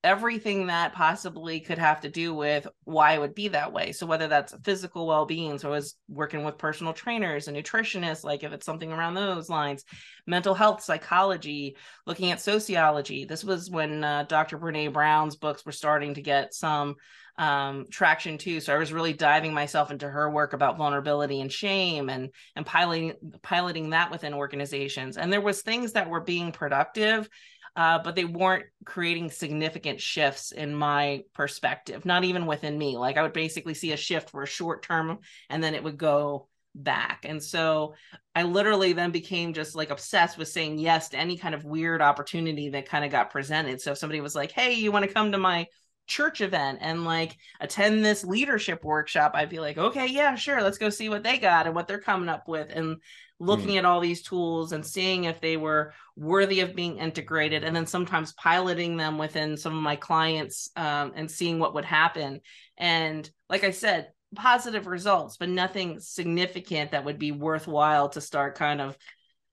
everything 0.07 0.69
that 0.69 0.93
possibly 0.93 1.59
could 1.59 1.79
have 1.79 2.01
to 2.01 2.09
do 2.09 2.33
with 2.33 2.67
why 2.85 3.15
it 3.15 3.21
would 3.21 3.35
be 3.35 3.49
that 3.49 3.73
way. 3.73 3.91
So 3.91 4.07
whether 4.07 4.29
that's 4.29 4.55
physical 4.63 5.07
well-being, 5.07 5.59
so 5.59 5.69
I 5.69 5.73
was 5.73 5.97
working 6.09 6.45
with 6.45 6.59
personal 6.59 6.93
trainers 6.93 7.49
and 7.49 7.57
nutritionists, 7.57 8.23
like 8.23 8.45
if 8.45 8.53
it's 8.53 8.65
something 8.65 8.93
around 8.93 9.15
those 9.15 9.51
lines, 9.51 9.85
mental 10.25 10.55
health, 10.55 10.81
psychology, 10.83 11.77
looking 12.07 12.31
at 12.31 12.41
sociology. 12.41 13.25
This 13.25 13.43
was 13.43 13.69
when 13.69 14.05
uh, 14.05 14.23
Dr. 14.29 14.59
Brene 14.59 14.93
Brown's 14.93 15.35
books 15.35 15.67
were 15.67 15.73
starting 15.73 16.15
to 16.15 16.23
get 16.23 16.55
some 16.55 16.95
um, 17.39 17.87
traction 17.91 18.39
too. 18.39 18.61
So 18.61 18.75
I 18.75 18.79
was 18.79 18.93
really 18.93 19.13
diving 19.13 19.53
myself 19.53 19.91
into 19.91 20.09
her 20.09 20.31
work 20.31 20.53
about 20.53 20.79
vulnerability 20.79 21.41
and 21.41 21.53
shame 21.53 22.09
and 22.09 22.31
and 22.55 22.65
piloting 22.65 23.13
piloting 23.43 23.91
that 23.91 24.11
within 24.11 24.33
organizations. 24.33 25.17
And 25.17 25.33
there 25.33 25.41
was 25.41 25.61
things 25.61 25.93
that 25.93 26.09
were 26.09 26.21
being 26.21 26.53
productive 26.53 27.29
uh, 27.77 27.99
but 27.99 28.15
they 28.15 28.25
weren't 28.25 28.65
creating 28.87 29.31
significant 29.31 30.01
shifts 30.01 30.51
in 30.51 30.75
my 30.75 31.23
perspective, 31.35 32.07
not 32.07 32.25
even 32.25 32.47
within 32.47 32.77
me. 32.77 32.97
Like 32.97 33.19
I 33.19 33.23
would 33.23 33.35
basically 33.35 33.75
see 33.75 33.93
a 33.93 33.97
shift 33.99 34.31
for 34.31 34.43
a 34.43 34.47
short 34.47 34.83
term 34.83 35.19
and 35.51 35.63
then 35.63 35.75
it 35.75 35.85
would 35.85 35.99
go 35.99 36.49
back. 36.75 37.25
And 37.25 37.43
so 37.43 37.95
I 38.35 38.45
literally 38.45 38.95
then 38.95 39.11
became 39.11 39.53
just 39.53 39.75
like 39.75 39.91
obsessed 39.91 40.39
with 40.39 40.49
saying 40.49 40.79
yes 40.79 41.11
to 41.11 41.19
any 41.19 41.37
kind 41.37 41.55
of 41.55 41.65
weird 41.65 42.01
opportunity 42.01 42.71
that 42.71 42.89
kind 42.89 43.05
of 43.05 43.11
got 43.11 43.31
presented. 43.31 43.81
So 43.81 43.93
if 43.93 43.99
somebody 43.99 44.23
was 44.23 44.35
like, 44.35 44.53
hey, 44.53 44.75
you 44.75 44.91
want 44.91 45.05
to 45.05 45.13
come 45.13 45.33
to 45.33 45.39
my 45.39 45.67
church 46.07 46.41
event 46.41 46.79
and 46.81 47.05
like 47.05 47.37
attend 47.61 48.05
this 48.05 48.25
leadership 48.25 48.85
workshop, 48.85 49.33
I'd 49.35 49.51
be 49.51 49.61
like, 49.61 49.77
okay, 49.77 50.07
yeah, 50.07 50.35
sure, 50.35 50.63
let's 50.63 50.79
go 50.79 50.89
see 50.89 51.11
what 51.11 51.23
they 51.23 51.37
got 51.37 51.67
and 51.67 51.75
what 51.75 51.89
they're 51.89 51.99
coming 51.99 52.29
up 52.31 52.49
with. 52.49 52.71
And 52.71 52.97
looking 53.39 53.75
mm. 53.75 53.79
at 53.79 53.85
all 53.85 54.01
these 54.01 54.23
tools 54.23 54.73
and 54.73 54.87
seeing 54.87 55.25
if 55.25 55.41
they 55.41 55.57
were 55.57 55.93
worthy 56.17 56.61
of 56.61 56.75
being 56.75 56.99
integrated 56.99 57.63
and 57.63 57.77
then 57.77 57.87
sometimes 57.87 58.33
piloting 58.33 58.97
them 58.97 59.19
within 59.19 59.57
some 59.57 59.77
of 59.77 59.83
my 59.83 59.97
clients 59.97 60.71
um, 60.77 61.13
and 61.15 61.31
seeing 61.31 61.59
what 61.59 61.75
would 61.75 61.85
happen. 61.85 62.41
And 62.79 63.31
like 63.49 63.65
i 63.65 63.71
said 63.71 64.11
positive 64.35 64.87
results 64.87 65.37
but 65.37 65.49
nothing 65.49 66.01
significant 66.01 66.91
that 66.91 67.05
would 67.05 67.19
be 67.19 67.33
worthwhile 67.33 68.09
to 68.09 68.21
start 68.21 68.57
kind 68.57 68.81
of 68.81 68.97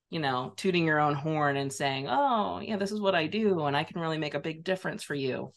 you 0.10 0.20
know 0.20 0.54
tooting 0.58 0.86
your 0.86 1.00
own 1.00 1.14
horn 1.14 1.58
and 1.58 1.72
saying 1.72 2.08
oh 2.10 2.60
yeah 2.60 2.76
this 2.76 2.92
is 2.92 3.00
what 3.00 3.16
i 3.16 3.28
do 3.28 3.66
and 3.66 3.78
i 3.78 3.84
can 3.84 4.02
really 4.02 4.18
make 4.18 4.34
a 4.34 4.40
big 4.40 4.64
difference 4.64 5.04
for 5.04 5.16
you. 5.16 5.52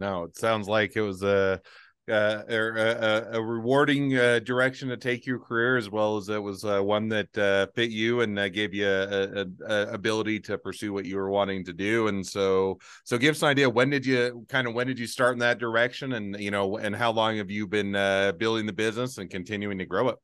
No 0.00 0.24
it 0.24 0.36
sounds 0.36 0.68
like 0.68 0.96
it 0.96 1.02
was 1.02 1.22
a 1.22 1.60
uh, 2.08 2.42
or 2.50 2.76
a, 2.76 3.36
a, 3.38 3.42
rewarding 3.42 4.16
uh, 4.16 4.38
direction 4.40 4.88
to 4.90 4.96
take 4.96 5.24
your 5.24 5.38
career, 5.38 5.76
as 5.76 5.88
well 5.88 6.16
as 6.16 6.28
it 6.28 6.42
was 6.42 6.64
uh, 6.64 6.80
one 6.80 7.08
that 7.08 7.38
uh, 7.38 7.66
fit 7.74 7.90
you 7.90 8.20
and 8.20 8.38
uh, 8.38 8.48
gave 8.48 8.74
you 8.74 8.86
a, 8.86 9.42
a, 9.42 9.46
a, 9.66 9.92
ability 9.92 10.38
to 10.38 10.58
pursue 10.58 10.92
what 10.92 11.06
you 11.06 11.16
were 11.16 11.30
wanting 11.30 11.64
to 11.64 11.72
do. 11.72 12.08
And 12.08 12.26
so, 12.26 12.78
so 13.04 13.16
give 13.16 13.34
us 13.34 13.42
an 13.42 13.48
idea. 13.48 13.70
When 13.70 13.88
did 13.88 14.04
you 14.04 14.44
kind 14.48 14.66
of 14.66 14.74
when 14.74 14.86
did 14.86 14.98
you 14.98 15.06
start 15.06 15.32
in 15.32 15.38
that 15.38 15.58
direction, 15.58 16.12
and 16.12 16.38
you 16.38 16.50
know, 16.50 16.76
and 16.76 16.94
how 16.94 17.10
long 17.10 17.38
have 17.38 17.50
you 17.50 17.66
been 17.66 17.96
uh, 17.96 18.32
building 18.32 18.66
the 18.66 18.72
business 18.72 19.16
and 19.16 19.30
continuing 19.30 19.78
to 19.78 19.86
grow 19.86 20.10
it? 20.10 20.16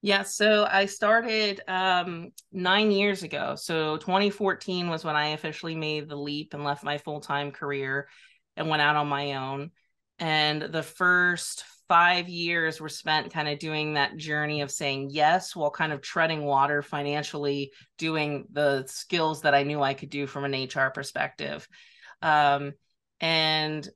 Yeah, 0.00 0.22
so 0.22 0.66
I 0.68 0.86
started 0.86 1.60
um, 1.68 2.30
nine 2.50 2.90
years 2.90 3.22
ago. 3.22 3.54
So 3.54 3.98
2014 3.98 4.88
was 4.88 5.04
when 5.04 5.14
I 5.14 5.28
officially 5.28 5.76
made 5.76 6.08
the 6.08 6.16
leap 6.16 6.54
and 6.54 6.64
left 6.64 6.82
my 6.82 6.98
full 6.98 7.20
time 7.20 7.52
career 7.52 8.08
and 8.56 8.68
went 8.68 8.82
out 8.82 8.96
on 8.96 9.08
my 9.08 9.34
own 9.34 9.70
and 10.22 10.62
the 10.62 10.84
first 10.84 11.64
five 11.88 12.28
years 12.28 12.80
were 12.80 12.88
spent 12.88 13.32
kind 13.32 13.48
of 13.48 13.58
doing 13.58 13.94
that 13.94 14.16
journey 14.16 14.60
of 14.60 14.70
saying 14.70 15.10
yes 15.10 15.56
while 15.56 15.70
kind 15.70 15.92
of 15.92 16.00
treading 16.00 16.44
water 16.44 16.80
financially 16.80 17.72
doing 17.98 18.46
the 18.52 18.84
skills 18.86 19.42
that 19.42 19.52
i 19.52 19.64
knew 19.64 19.82
i 19.82 19.92
could 19.92 20.08
do 20.08 20.26
from 20.26 20.44
an 20.44 20.68
hr 20.74 20.90
perspective. 20.90 21.68
Um, 22.22 22.72
and 23.20 23.86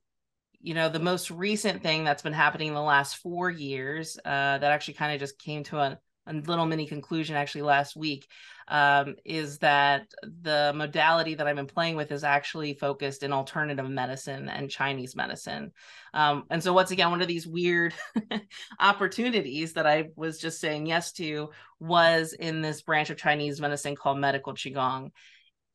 you 0.61 0.75
know 0.75 0.89
the 0.89 0.99
most 0.99 1.31
recent 1.31 1.83
thing 1.83 2.03
that's 2.03 2.23
been 2.23 2.33
happening 2.33 2.69
in 2.69 2.75
the 2.75 2.83
last 2.83 3.19
four 3.19 3.49
years 3.49 4.19
uh, 4.25 4.59
that 4.59 4.65
actually 4.65 4.95
kind 4.95 5.15
of 5.15 5.21
just 5.21 5.39
came 5.39 5.63
to 5.65 5.79
a, 5.79 5.99
a 6.27 6.33
little 6.35 6.67
mini 6.67 6.87
conclusion 6.87 7.37
actually 7.37 7.63
last 7.63 7.97
week 7.97 8.29
um, 8.69 9.15
is 9.25 9.59
that 9.59 10.13
the 10.23 10.73
modality 10.75 11.35
that 11.35 11.47
I've 11.47 11.57
been 11.57 11.67
playing 11.67 11.97
with 11.97 12.11
is 12.11 12.25
actually 12.25 12.75
focused 12.75 13.23
in 13.23 13.33
alternative 13.33 13.89
medicine 13.89 14.49
and 14.49 14.71
Chinese 14.71 15.15
medicine. 15.15 15.73
Um, 16.13 16.45
and 16.51 16.63
so, 16.63 16.73
once 16.73 16.91
again, 16.91 17.11
one 17.11 17.23
of 17.23 17.29
these 17.29 17.47
weird 17.47 17.95
opportunities 18.81 19.75
that 19.75 19.87
I 19.87 20.09
was 20.17 20.39
just 20.39 20.61
saying 20.61 20.87
yes 20.87 21.13
to 21.13 21.51
was 21.79 22.33
in 22.33 22.61
this 22.61 22.83
branch 22.83 23.11
of 23.11 23.19
Chinese 23.19 23.61
medicine 23.61 23.95
called 23.95 24.19
medical 24.19 24.55
Qigong. 24.55 25.13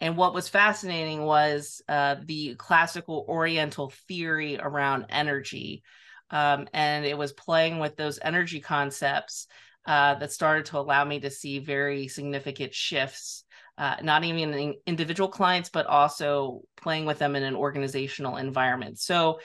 And 0.02 0.18
what 0.18 0.34
was 0.34 0.50
fascinating 0.50 1.24
was 1.24 1.82
uh, 1.88 2.16
the 2.26 2.56
classical 2.56 3.24
Oriental 3.30 3.94
theory 4.08 4.58
around 4.60 5.06
energy. 5.10 5.84
Um, 6.32 6.68
and 6.74 7.06
it 7.06 7.18
was 7.18 7.34
playing 7.34 7.80
with 7.80 7.98
those 7.98 8.20
energy 8.22 8.62
concepts 8.62 9.48
uh, 9.86 10.16
that 10.16 10.32
started 10.32 10.66
to 10.66 10.80
allow 10.80 11.04
me 11.04 11.20
to 11.20 11.30
see 11.30 11.60
very 11.60 12.08
significant 12.08 12.74
shifts, 12.74 13.44
uh, 13.78 13.96
not 14.04 14.24
even 14.24 14.54
in 14.54 14.76
individual 14.86 15.30
clients, 15.30 15.70
but 15.70 15.88
also 15.88 16.62
playing 16.78 17.06
with 17.06 17.20
them 17.20 17.36
in 17.36 17.44
an 17.44 17.56
organizational 17.56 18.38
environment. 18.38 19.00
So, 19.00 19.40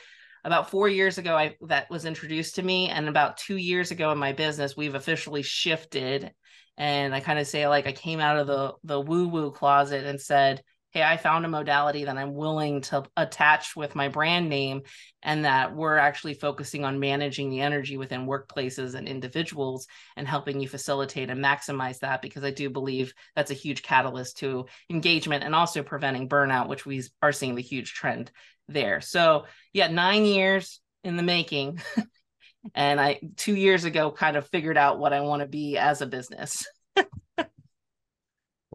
about 0.44 0.70
four 0.70 0.88
years 0.88 1.18
ago, 1.18 1.36
I, 1.36 1.56
that 1.62 1.90
was 1.90 2.04
introduced 2.04 2.54
to 2.56 2.62
me, 2.62 2.88
and 2.88 3.08
about 3.08 3.36
two 3.36 3.56
years 3.56 3.90
ago 3.90 4.12
in 4.12 4.18
my 4.18 4.32
business, 4.32 4.76
we've 4.76 4.94
officially 4.94 5.42
shifted. 5.42 6.32
And 6.78 7.14
I 7.14 7.20
kind 7.20 7.38
of 7.38 7.46
say 7.46 7.66
like 7.66 7.86
I 7.86 7.92
came 7.92 8.20
out 8.20 8.38
of 8.38 8.46
the 8.46 8.74
the 8.84 9.00
woo 9.00 9.28
woo 9.28 9.50
closet 9.50 10.04
and 10.04 10.20
said, 10.20 10.62
hey, 10.90 11.02
I 11.02 11.16
found 11.16 11.44
a 11.44 11.48
modality 11.48 12.04
that 12.04 12.16
I'm 12.16 12.34
willing 12.34 12.80
to 12.82 13.04
attach 13.16 13.76
with 13.76 13.94
my 13.94 14.08
brand 14.08 14.48
name, 14.48 14.82
and 15.22 15.44
that 15.44 15.74
we're 15.74 15.96
actually 15.96 16.34
focusing 16.34 16.84
on 16.84 17.00
managing 17.00 17.50
the 17.50 17.60
energy 17.60 17.96
within 17.96 18.26
workplaces 18.26 18.94
and 18.94 19.08
individuals 19.08 19.86
and 20.16 20.26
helping 20.26 20.60
you 20.60 20.68
facilitate 20.68 21.30
and 21.30 21.44
maximize 21.44 21.98
that 21.98 22.22
because 22.22 22.44
I 22.44 22.50
do 22.50 22.70
believe 22.70 23.12
that's 23.34 23.50
a 23.50 23.54
huge 23.54 23.82
catalyst 23.82 24.38
to 24.38 24.66
engagement 24.88 25.44
and 25.44 25.54
also 25.54 25.82
preventing 25.82 26.28
burnout, 26.28 26.68
which 26.68 26.86
we 26.86 27.02
are 27.20 27.32
seeing 27.32 27.56
the 27.56 27.62
huge 27.62 27.92
trend 27.92 28.30
there. 28.68 29.00
So, 29.00 29.46
yeah, 29.72 29.88
nine 29.88 30.24
years 30.24 30.80
in 31.04 31.16
the 31.16 31.22
making. 31.22 31.80
and 32.74 33.00
I, 33.00 33.20
two 33.36 33.54
years 33.54 33.84
ago, 33.84 34.10
kind 34.10 34.36
of 34.36 34.48
figured 34.48 34.78
out 34.78 34.98
what 34.98 35.12
I 35.12 35.20
want 35.20 35.40
to 35.40 35.48
be 35.48 35.76
as 35.76 36.00
a 36.00 36.06
business. 36.06 36.66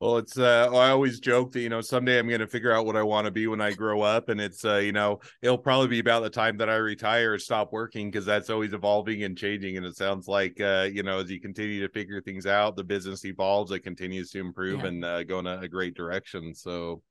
Well, 0.02 0.18
it's 0.18 0.36
uh 0.36 0.68
I 0.74 0.90
always 0.90 1.20
joke 1.20 1.52
that 1.52 1.60
you 1.60 1.70
know 1.70 1.80
someday 1.80 2.18
I'm 2.18 2.28
going 2.28 2.40
to 2.40 2.48
figure 2.48 2.72
out 2.72 2.88
what 2.88 2.96
I 2.96 3.04
want 3.04 3.26
to 3.26 3.32
be 3.32 3.46
when 3.46 3.62
I 3.62 3.72
grow 3.72 4.02
up 4.02 4.30
and 4.30 4.42
it's 4.42 4.66
uh 4.66 4.78
you 4.78 4.92
know 4.92 5.20
it'll 5.44 5.60
probably 5.60 5.90
be 5.90 6.00
about 6.00 6.24
the 6.24 6.30
time 6.32 6.58
that 6.58 6.72
I 6.72 6.78
retire 6.78 7.34
or 7.34 7.38
stop 7.38 7.72
working 7.72 8.10
because 8.10 8.26
that's 8.26 8.50
always 8.50 8.74
evolving 8.74 9.22
and 9.24 9.38
changing 9.38 9.78
and 9.78 9.86
it 9.86 9.96
sounds 9.96 10.28
like 10.28 10.60
uh 10.60 10.90
you 10.92 11.04
know 11.04 11.20
as 11.20 11.30
you 11.30 11.40
continue 11.40 11.86
to 11.86 11.94
figure 11.94 12.20
things 12.20 12.48
out 12.48 12.76
the 12.76 12.84
business 12.84 13.24
evolves 13.26 13.72
it 13.72 13.82
continues 13.82 14.32
to 14.32 14.40
improve 14.40 14.80
yeah. 14.80 14.88
and 14.88 15.06
uh, 15.06 15.24
go 15.24 15.38
in 15.38 15.46
a, 15.46 15.60
a, 15.60 15.68
great 15.68 15.94
direction. 15.94 16.56
So 16.56 17.04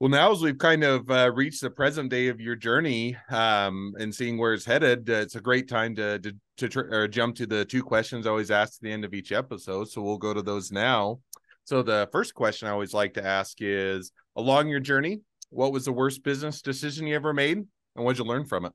well 0.00 0.10
now 0.10 0.32
as 0.32 0.42
we've 0.42 0.58
kind 0.58 0.82
of 0.82 1.08
uh, 1.08 1.30
reached 1.32 1.60
the 1.60 1.70
present 1.70 2.10
day 2.10 2.26
of 2.26 2.40
your 2.40 2.56
journey 2.56 3.16
um 3.30 3.94
and 4.00 4.12
seeing 4.12 4.36
where 4.36 4.52
it's 4.52 4.64
headed 4.64 5.08
uh, 5.08 5.12
it's 5.12 5.36
a 5.36 5.40
great 5.40 5.68
time 5.68 5.94
to 5.94 6.18
to 6.18 6.32
to 6.56 6.68
tr- 6.68 6.92
or 6.92 7.06
jump 7.06 7.36
to 7.36 7.46
the 7.46 7.64
two 7.64 7.84
questions 7.84 8.26
I 8.26 8.30
always 8.30 8.50
ask 8.50 8.78
at 8.78 8.80
the 8.80 8.92
end 8.92 9.04
of 9.04 9.14
each 9.14 9.30
episode 9.30 9.88
so 9.90 10.02
we'll 10.02 10.18
go 10.18 10.34
to 10.34 10.42
those 10.42 10.72
now. 10.72 11.20
So 11.64 11.82
the 11.82 12.08
first 12.12 12.34
question 12.34 12.68
I 12.68 12.72
always 12.72 12.92
like 12.94 13.14
to 13.14 13.26
ask 13.26 13.56
is 13.60 14.12
along 14.36 14.68
your 14.68 14.80
journey, 14.80 15.20
what 15.50 15.72
was 15.72 15.86
the 15.86 15.92
worst 15.92 16.22
business 16.22 16.60
decision 16.60 17.06
you 17.06 17.14
ever 17.14 17.32
made 17.32 17.56
and 17.56 18.04
what'd 18.04 18.18
you 18.18 18.24
learn 18.24 18.44
from 18.44 18.66
it? 18.66 18.72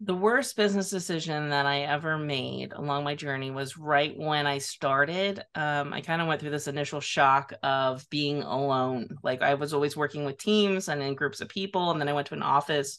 The 0.00 0.14
worst 0.16 0.56
business 0.56 0.90
decision 0.90 1.50
that 1.50 1.64
I 1.64 1.82
ever 1.82 2.18
made 2.18 2.72
along 2.72 3.04
my 3.04 3.14
journey 3.14 3.52
was 3.52 3.78
right 3.78 4.12
when 4.18 4.48
I 4.48 4.58
started. 4.58 5.44
Um, 5.54 5.92
I 5.92 6.00
kind 6.00 6.20
of 6.20 6.26
went 6.26 6.40
through 6.40 6.50
this 6.50 6.66
initial 6.66 7.00
shock 7.00 7.52
of 7.62 8.04
being 8.10 8.42
alone. 8.42 9.16
Like 9.22 9.42
I 9.42 9.54
was 9.54 9.72
always 9.72 9.96
working 9.96 10.24
with 10.24 10.38
teams 10.38 10.88
and 10.88 11.00
in 11.00 11.14
groups 11.14 11.40
of 11.40 11.48
people, 11.48 11.92
and 11.92 12.00
then 12.00 12.08
I 12.08 12.14
went 12.14 12.26
to 12.28 12.34
an 12.34 12.42
office 12.42 12.98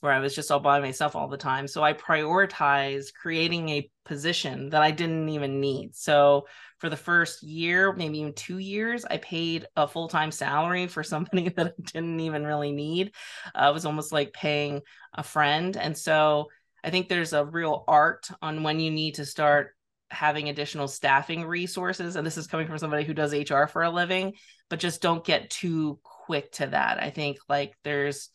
where 0.00 0.12
I 0.12 0.18
was 0.18 0.34
just 0.34 0.50
all 0.50 0.60
by 0.60 0.80
myself 0.80 1.14
all 1.14 1.28
the 1.28 1.36
time. 1.36 1.68
So 1.68 1.82
I 1.82 1.92
prioritized 1.92 3.14
creating 3.14 3.68
a 3.68 3.90
position 4.04 4.70
that 4.70 4.82
I 4.82 4.90
didn't 4.90 5.28
even 5.28 5.60
need. 5.60 5.94
So 5.94 6.46
for 6.78 6.88
the 6.88 6.96
first 6.96 7.42
year, 7.42 7.92
maybe 7.92 8.18
even 8.18 8.32
two 8.32 8.58
years, 8.58 9.04
I 9.04 9.18
paid 9.18 9.66
a 9.76 9.86
full 9.86 10.08
time 10.08 10.32
salary 10.32 10.86
for 10.86 11.02
somebody 11.04 11.50
that 11.50 11.66
I 11.66 11.82
didn't 11.92 12.20
even 12.20 12.46
really 12.46 12.72
need. 12.72 13.12
Uh, 13.54 13.68
it 13.70 13.74
was 13.74 13.84
almost 13.84 14.12
like 14.12 14.32
paying 14.32 14.80
a 15.14 15.22
friend. 15.22 15.76
And 15.76 15.96
so 15.96 16.48
I 16.82 16.90
think 16.90 17.08
there's 17.08 17.34
a 17.34 17.44
real 17.44 17.84
art 17.86 18.28
on 18.40 18.62
when 18.62 18.80
you 18.80 18.90
need 18.90 19.16
to 19.16 19.26
start 19.26 19.74
having 20.10 20.48
additional 20.48 20.88
staffing 20.88 21.44
resources. 21.44 22.16
And 22.16 22.26
this 22.26 22.38
is 22.38 22.46
coming 22.46 22.66
from 22.66 22.78
somebody 22.78 23.04
who 23.04 23.14
does 23.14 23.32
HR 23.32 23.66
for 23.66 23.82
a 23.82 23.90
living, 23.90 24.32
but 24.68 24.80
just 24.80 25.02
don't 25.02 25.24
get 25.24 25.50
too 25.50 26.00
quick 26.02 26.50
to 26.52 26.66
that. 26.68 27.02
I 27.02 27.10
think 27.10 27.38
like 27.48 27.74
there's 27.84 28.30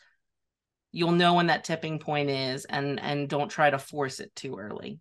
you'll 0.95 1.12
know 1.12 1.34
when 1.34 1.47
that 1.47 1.65
tipping 1.65 1.99
point 1.99 2.29
is 2.29 2.63
and 2.65 2.99
and 3.01 3.27
don't 3.27 3.49
try 3.49 3.69
to 3.69 3.77
force 3.77 4.21
it 4.21 4.34
too 4.34 4.58
early. 4.58 4.97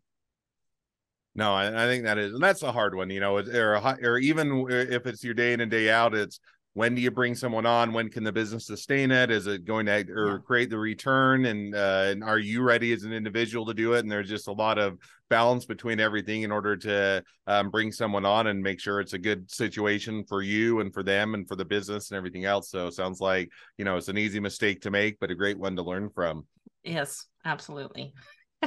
No, 1.37 1.53
I, 1.53 1.85
I 1.85 1.87
think 1.87 2.05
that 2.05 2.19
is, 2.19 2.35
and 2.35 2.43
that's 2.43 2.63
a 2.63 2.73
hard 2.73 2.95
one, 2.95 3.11
you 3.11 3.21
know, 3.21 3.39
or, 3.39 3.97
or 4.03 4.19
even 4.19 4.67
if 4.69 5.07
it's 5.07 5.25
your 5.25 5.35
day 5.35 5.53
in 5.53 5.61
and 5.61 5.71
day 5.71 5.91
out, 5.91 6.15
it's 6.15 6.39
when 6.75 6.97
do 6.97 7.01
you 7.01 7.13
bring 7.13 7.37
someone 7.37 7.67
on? 7.67 7.93
When 7.93 8.11
can 8.11 8.25
the 8.25 8.33
business 8.33 8.67
sustain 8.67 9.13
it? 9.13 9.31
Is 9.31 9.47
it 9.47 9.65
going 9.65 9.87
to 9.87 10.05
or 10.11 10.41
create 10.41 10.71
the 10.71 10.79
return? 10.79 11.47
And 11.47 11.75
uh, 11.75 12.07
and 12.09 12.23
are 12.23 12.39
you 12.39 12.63
ready 12.63 12.93
as 12.93 13.05
an 13.05 13.13
individual 13.13 13.65
to 13.67 13.75
do 13.75 13.95
it? 13.95 14.01
And 14.01 14.11
there's 14.11 14.29
just 14.29 14.49
a 14.49 14.53
lot 14.53 14.79
of 14.79 14.99
balance 15.31 15.65
between 15.65 16.01
everything 16.01 16.43
in 16.43 16.51
order 16.51 16.77
to 16.77 17.23
um, 17.47 17.71
bring 17.71 17.93
someone 17.93 18.25
on 18.27 18.49
and 18.49 18.61
make 18.61 18.81
sure 18.81 19.01
it's 19.01 19.13
a 19.13 19.19
good 19.19 19.51
situation 19.51 20.25
for 20.25 20.43
you 20.43 20.81
and 20.81 20.93
for 20.93 21.05
them 21.05 21.35
and 21.35 21.47
for 21.47 21.55
the 21.55 21.65
business 21.65 22.11
and 22.11 22.19
everything 22.19 22.45
else. 22.45 22.71
So 22.71 22.89
it 22.89 22.95
sounds 22.95 23.21
like 23.21 23.51
you 23.79 23.85
know 23.85 23.97
it's 23.97 24.09
an 24.09 24.19
easy 24.19 24.41
mistake 24.41 24.83
to 24.83 24.91
make 24.91 25.19
but 25.21 25.31
a 25.31 25.35
great 25.35 25.59
one 25.59 25.77
to 25.77 25.83
learn 25.83 26.11
from. 26.11 26.45
Yes 26.83 27.27
absolutely. 27.45 28.13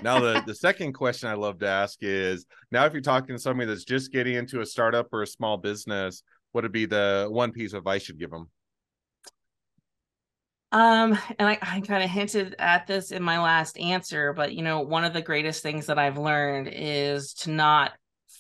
Now 0.02 0.22
the 0.22 0.44
the 0.48 0.56
second 0.56 0.94
question 0.94 1.28
i 1.30 1.34
love 1.34 1.60
to 1.60 1.68
ask 1.68 1.98
is 2.02 2.46
now 2.72 2.86
if 2.86 2.94
you're 2.94 3.02
talking 3.02 3.36
to 3.36 3.42
somebody 3.42 3.68
that's 3.68 3.84
just 3.84 4.12
getting 4.12 4.36
into 4.36 4.62
a 4.62 4.66
startup 4.66 5.08
or 5.12 5.24
a 5.24 5.28
small 5.28 5.58
business 5.58 6.24
what 6.52 6.64
would 6.64 6.72
be 6.72 6.86
the 6.86 7.28
one 7.30 7.52
piece 7.52 7.74
of 7.74 7.80
advice 7.80 8.08
you'd 8.08 8.20
give 8.20 8.32
them? 8.32 8.50
Um, 10.72 11.18
and 11.40 11.48
I, 11.48 11.58
I 11.62 11.82
kind 11.82 12.04
of 12.04 12.10
hinted 12.10 12.56
at 12.60 12.88
this 12.88 13.12
in 13.12 13.24
my 13.24 13.40
last 13.40 13.80
answer, 13.80 14.34
but 14.34 14.54
you 14.54 14.64
know, 14.64 14.82
one 14.82 15.06
of 15.06 15.14
the 15.14 15.22
greatest 15.22 15.64
things 15.64 15.86
that 15.86 15.98
I've 15.98 16.18
learned 16.18 16.70
is 16.72 17.34
to 17.36 17.52
not 17.52 17.94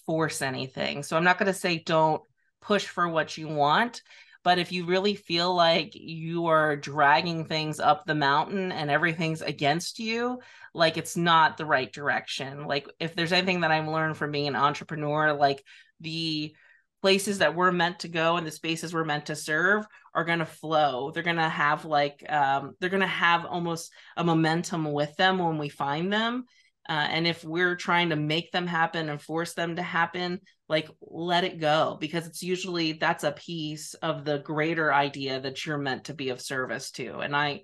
force 0.05 0.41
anything. 0.41 1.03
So 1.03 1.15
I'm 1.15 1.23
not 1.23 1.37
going 1.37 1.47
to 1.47 1.57
say 1.57 1.79
don't 1.79 2.21
push 2.61 2.85
for 2.85 3.07
what 3.07 3.37
you 3.37 3.47
want, 3.47 4.01
but 4.43 4.59
if 4.59 4.71
you 4.71 4.85
really 4.85 5.15
feel 5.15 5.53
like 5.53 5.91
you 5.93 6.47
are 6.47 6.75
dragging 6.75 7.45
things 7.45 7.79
up 7.79 8.05
the 8.05 8.15
mountain 8.15 8.71
and 8.73 8.91
everything's 8.91 9.41
against 9.41 9.99
you, 9.99 10.39
like 10.73 10.97
it's 10.97 11.15
not 11.15 11.57
the 11.57 11.65
right 11.65 11.91
direction. 11.91 12.65
Like 12.65 12.89
if 12.99 13.15
there's 13.15 13.31
anything 13.31 13.61
that 13.61 13.71
I've 13.71 13.87
learned 13.87 14.17
from 14.17 14.31
being 14.31 14.47
an 14.47 14.55
entrepreneur, 14.55 15.33
like 15.33 15.63
the 16.01 16.55
places 17.01 17.39
that 17.39 17.55
we're 17.55 17.71
meant 17.71 17.99
to 17.99 18.07
go 18.07 18.37
and 18.37 18.47
the 18.47 18.51
spaces 18.51 18.93
we're 18.93 19.05
meant 19.05 19.27
to 19.27 19.35
serve 19.35 19.85
are 20.13 20.25
going 20.25 20.39
to 20.39 20.45
flow. 20.45 21.11
They're 21.11 21.23
going 21.23 21.35
to 21.35 21.49
have 21.49 21.85
like 21.85 22.25
um, 22.27 22.75
they're 22.79 22.89
going 22.89 23.01
to 23.01 23.07
have 23.07 23.45
almost 23.45 23.91
a 24.15 24.23
momentum 24.23 24.91
with 24.91 25.15
them 25.15 25.37
when 25.37 25.57
we 25.57 25.69
find 25.69 26.11
them. 26.11 26.45
Uh, 26.89 27.07
and 27.09 27.27
if 27.27 27.43
we're 27.43 27.75
trying 27.75 28.09
to 28.09 28.15
make 28.15 28.51
them 28.51 28.65
happen 28.65 29.09
and 29.09 29.21
force 29.21 29.53
them 29.53 29.75
to 29.75 29.83
happen 29.83 30.39
like 30.69 30.89
let 31.01 31.43
it 31.43 31.59
go 31.59 31.97
because 31.99 32.27
it's 32.27 32.41
usually 32.41 32.93
that's 32.93 33.23
a 33.23 33.31
piece 33.31 33.93
of 33.95 34.25
the 34.25 34.39
greater 34.39 34.93
idea 34.93 35.39
that 35.39 35.65
you're 35.65 35.77
meant 35.77 36.05
to 36.05 36.13
be 36.13 36.29
of 36.29 36.41
service 36.41 36.91
to. 36.91 37.19
And 37.19 37.35
i 37.35 37.61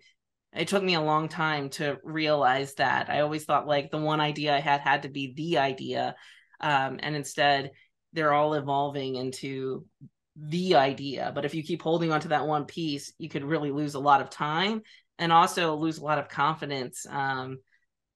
it 0.56 0.68
took 0.68 0.84
me 0.84 0.94
a 0.94 1.02
long 1.02 1.30
time 1.30 1.70
to 1.72 1.98
realize 2.04 2.76
that. 2.76 3.10
I 3.10 3.22
always 3.22 3.44
thought 3.44 3.66
like 3.66 3.90
the 3.90 3.98
one 3.98 4.22
idea 4.22 4.56
i 4.56 4.60
had 4.60 4.82
had 4.82 5.04
to 5.04 5.10
be 5.10 5.34
the 5.34 5.58
idea 5.58 6.16
um, 6.62 7.00
and 7.02 7.16
instead 7.16 7.72
they're 8.14 8.34
all 8.34 8.54
evolving 8.54 9.16
into 9.16 9.86
the 10.36 10.76
idea. 10.76 11.32
But 11.34 11.46
if 11.46 11.54
you 11.54 11.64
keep 11.64 11.82
holding 11.82 12.12
on 12.12 12.22
to 12.22 12.30
that 12.30 12.48
one 12.48 12.66
piece, 12.66 13.14
you 13.18 13.30
could 13.30 13.44
really 13.44 13.72
lose 13.72 13.96
a 13.96 14.00
lot 14.00 14.22
of 14.22 14.30
time 14.30 14.82
and 15.20 15.32
also 15.32 15.76
lose 15.76 15.98
a 15.98 16.04
lot 16.04 16.20
of 16.20 16.30
confidence. 16.30 17.06
Um, 17.10 17.60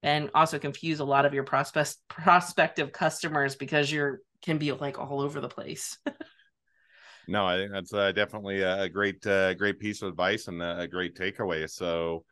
and 0.03 0.29
also 0.33 0.59
confuse 0.59 0.99
a 0.99 1.05
lot 1.05 1.25
of 1.25 1.33
your 1.33 1.43
prospect 1.43 1.97
prospective 2.07 2.91
customers 2.91 3.55
because 3.55 3.91
you're 3.91 4.21
can 4.41 4.57
be 4.57 4.71
like 4.71 4.99
all 4.99 5.21
over 5.21 5.41
the 5.41 5.49
place. 5.49 5.97
no, 7.27 7.45
I 7.45 7.57
think 7.57 7.71
that's 7.71 7.93
uh, 7.93 8.11
definitely 8.11 8.61
a 8.61 8.87
great, 8.87 9.25
uh, 9.25 9.53
great 9.55 9.79
piece 9.79 10.01
of 10.01 10.09
advice 10.09 10.47
and 10.47 10.61
a 10.61 10.87
great 10.87 11.15
takeaway. 11.15 11.69
So, 11.69 12.23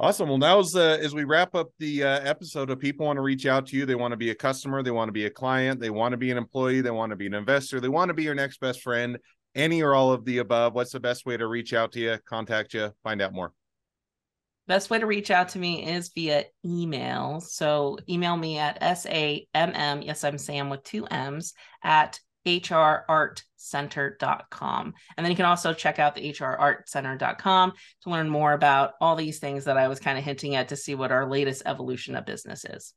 Awesome. 0.00 0.28
Well, 0.28 0.38
now 0.38 0.60
as 0.60 0.76
uh, 0.76 0.98
as 1.00 1.12
we 1.12 1.24
wrap 1.24 1.56
up 1.56 1.70
the 1.80 2.04
uh, 2.04 2.20
episode, 2.20 2.70
if 2.70 2.78
people 2.78 3.06
want 3.06 3.16
to 3.16 3.22
reach 3.22 3.46
out 3.46 3.66
to 3.66 3.76
you, 3.76 3.84
they 3.84 3.96
want 3.96 4.12
to 4.12 4.16
be 4.16 4.30
a 4.30 4.34
customer, 4.34 4.80
they 4.80 4.92
want 4.92 5.08
to 5.08 5.12
be 5.12 5.24
a 5.24 5.30
client, 5.30 5.80
they 5.80 5.90
want 5.90 6.12
to 6.12 6.16
be 6.16 6.30
an 6.30 6.36
employee, 6.36 6.80
they 6.80 6.92
want 6.92 7.10
to 7.10 7.16
be 7.16 7.26
an 7.26 7.34
investor, 7.34 7.80
they 7.80 7.88
want 7.88 8.08
to 8.08 8.14
be 8.14 8.22
your 8.22 8.36
next 8.36 8.60
best 8.60 8.80
friend, 8.80 9.18
any 9.56 9.82
or 9.82 9.96
all 9.96 10.12
of 10.12 10.24
the 10.24 10.38
above. 10.38 10.72
What's 10.74 10.92
the 10.92 11.00
best 11.00 11.26
way 11.26 11.36
to 11.36 11.48
reach 11.48 11.74
out 11.74 11.90
to 11.92 12.00
you, 12.00 12.18
contact 12.28 12.74
you, 12.74 12.92
find 13.02 13.20
out 13.20 13.32
more? 13.32 13.52
Best 14.68 14.88
way 14.88 15.00
to 15.00 15.06
reach 15.06 15.32
out 15.32 15.48
to 15.48 15.58
me 15.58 15.84
is 15.84 16.12
via 16.14 16.44
email. 16.64 17.40
So 17.40 17.98
email 18.08 18.36
me 18.36 18.58
at 18.58 18.78
S-A-M-M, 18.80 20.02
yes, 20.02 20.22
I'm 20.22 20.38
Sam 20.38 20.70
with 20.70 20.84
two 20.84 21.06
M's, 21.06 21.54
at 21.82 22.20
hrartcenter.com. 22.46 24.94
And 25.16 25.24
then 25.24 25.30
you 25.30 25.36
can 25.36 25.46
also 25.46 25.72
check 25.72 25.98
out 25.98 26.14
the 26.14 26.32
hrartcenter.com 26.32 27.72
to 28.02 28.10
learn 28.10 28.28
more 28.28 28.52
about 28.52 28.92
all 29.00 29.16
these 29.16 29.38
things 29.38 29.64
that 29.64 29.76
I 29.76 29.88
was 29.88 30.00
kind 30.00 30.18
of 30.18 30.24
hinting 30.24 30.54
at 30.54 30.68
to 30.68 30.76
see 30.76 30.94
what 30.94 31.12
our 31.12 31.28
latest 31.28 31.62
evolution 31.66 32.14
of 32.14 32.24
business 32.24 32.64
is. 32.64 32.94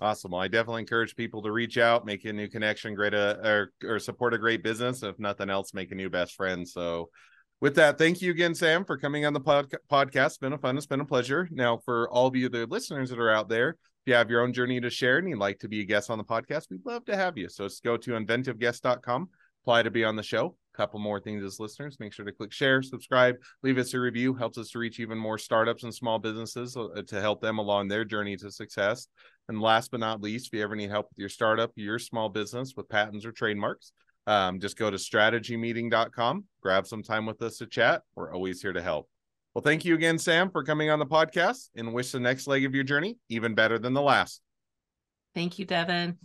Awesome. 0.00 0.32
Well, 0.32 0.40
I 0.40 0.48
definitely 0.48 0.82
encourage 0.82 1.16
people 1.16 1.42
to 1.42 1.52
reach 1.52 1.78
out, 1.78 2.04
make 2.04 2.24
a 2.24 2.32
new 2.32 2.48
connection, 2.48 2.94
great 2.94 3.14
uh, 3.14 3.36
or, 3.42 3.72
or 3.84 3.98
support 3.98 4.34
a 4.34 4.38
great 4.38 4.62
business. 4.62 5.02
If 5.02 5.18
nothing 5.18 5.50
else, 5.50 5.72
make 5.72 5.92
a 5.92 5.94
new 5.94 6.10
best 6.10 6.34
friend. 6.34 6.68
So 6.68 7.10
with 7.64 7.76
that, 7.76 7.96
thank 7.96 8.20
you 8.20 8.30
again, 8.30 8.52
Samm, 8.52 8.86
for 8.86 8.98
coming 8.98 9.24
on 9.24 9.32
the 9.32 9.40
pod- 9.40 9.74
podcast. 9.90 10.26
It's 10.26 10.36
been 10.36 10.52
a 10.52 10.58
fun, 10.58 10.76
it's 10.76 10.84
been 10.84 11.00
a 11.00 11.04
pleasure. 11.06 11.48
Now, 11.50 11.78
for 11.78 12.10
all 12.10 12.26
of 12.26 12.36
you, 12.36 12.50
the 12.50 12.66
listeners 12.66 13.08
that 13.08 13.18
are 13.18 13.30
out 13.30 13.48
there, 13.48 13.70
if 13.70 13.76
you 14.04 14.12
have 14.12 14.28
your 14.28 14.42
own 14.42 14.52
journey 14.52 14.82
to 14.82 14.90
share 14.90 15.16
and 15.16 15.26
you'd 15.26 15.38
like 15.38 15.60
to 15.60 15.68
be 15.68 15.80
a 15.80 15.84
guest 15.86 16.10
on 16.10 16.18
the 16.18 16.24
podcast, 16.24 16.66
we'd 16.70 16.84
love 16.84 17.06
to 17.06 17.16
have 17.16 17.38
you. 17.38 17.48
So 17.48 17.64
just 17.64 17.82
go 17.82 17.96
to 17.96 18.10
inventiveguest.com, 18.10 19.30
apply 19.62 19.82
to 19.82 19.90
be 19.90 20.04
on 20.04 20.14
the 20.14 20.22
show. 20.22 20.54
A 20.74 20.76
couple 20.76 21.00
more 21.00 21.18
things 21.20 21.42
as 21.42 21.58
listeners. 21.58 21.96
Make 21.98 22.12
sure 22.12 22.26
to 22.26 22.32
click 22.32 22.52
share, 22.52 22.82
subscribe, 22.82 23.36
leave 23.62 23.78
us 23.78 23.94
a 23.94 23.98
review. 23.98 24.34
Helps 24.34 24.58
us 24.58 24.68
to 24.72 24.78
reach 24.78 25.00
even 25.00 25.16
more 25.16 25.38
startups 25.38 25.84
and 25.84 25.94
small 25.94 26.18
businesses 26.18 26.76
uh, 26.76 27.00
to 27.06 27.18
help 27.18 27.40
them 27.40 27.56
along 27.56 27.88
their 27.88 28.04
journey 28.04 28.36
to 28.36 28.50
success. 28.50 29.08
And 29.48 29.58
last 29.58 29.90
but 29.90 30.00
not 30.00 30.20
least, 30.20 30.48
if 30.48 30.52
you 30.52 30.62
ever 30.62 30.76
need 30.76 30.90
help 30.90 31.06
with 31.08 31.18
your 31.18 31.30
startup, 31.30 31.72
your 31.76 31.98
small 31.98 32.28
business 32.28 32.74
with 32.76 32.90
patents 32.90 33.24
or 33.24 33.32
trademarks, 33.32 33.92
um, 34.26 34.60
just 34.60 34.76
go 34.76 34.90
to 34.90 34.96
strategymeeting.com, 34.96 36.44
grab 36.60 36.86
some 36.86 37.02
time 37.02 37.26
with 37.26 37.42
us 37.42 37.58
to 37.58 37.66
chat. 37.66 38.02
We're 38.14 38.34
always 38.34 38.62
here 38.62 38.72
to 38.72 38.82
help. 38.82 39.08
Well, 39.54 39.62
thank 39.62 39.84
you 39.84 39.94
again, 39.94 40.16
Samm, 40.16 40.50
for 40.50 40.64
coming 40.64 40.90
on 40.90 40.98
the 40.98 41.06
podcast 41.06 41.70
and 41.76 41.94
wish 41.94 42.10
the 42.10 42.20
next 42.20 42.46
leg 42.46 42.64
of 42.64 42.74
your 42.74 42.84
journey 42.84 43.16
even 43.28 43.54
better 43.54 43.78
than 43.78 43.92
the 43.92 44.02
last. 44.02 44.40
Thank 45.34 45.58
you, 45.58 45.64
Devin. 45.64 46.18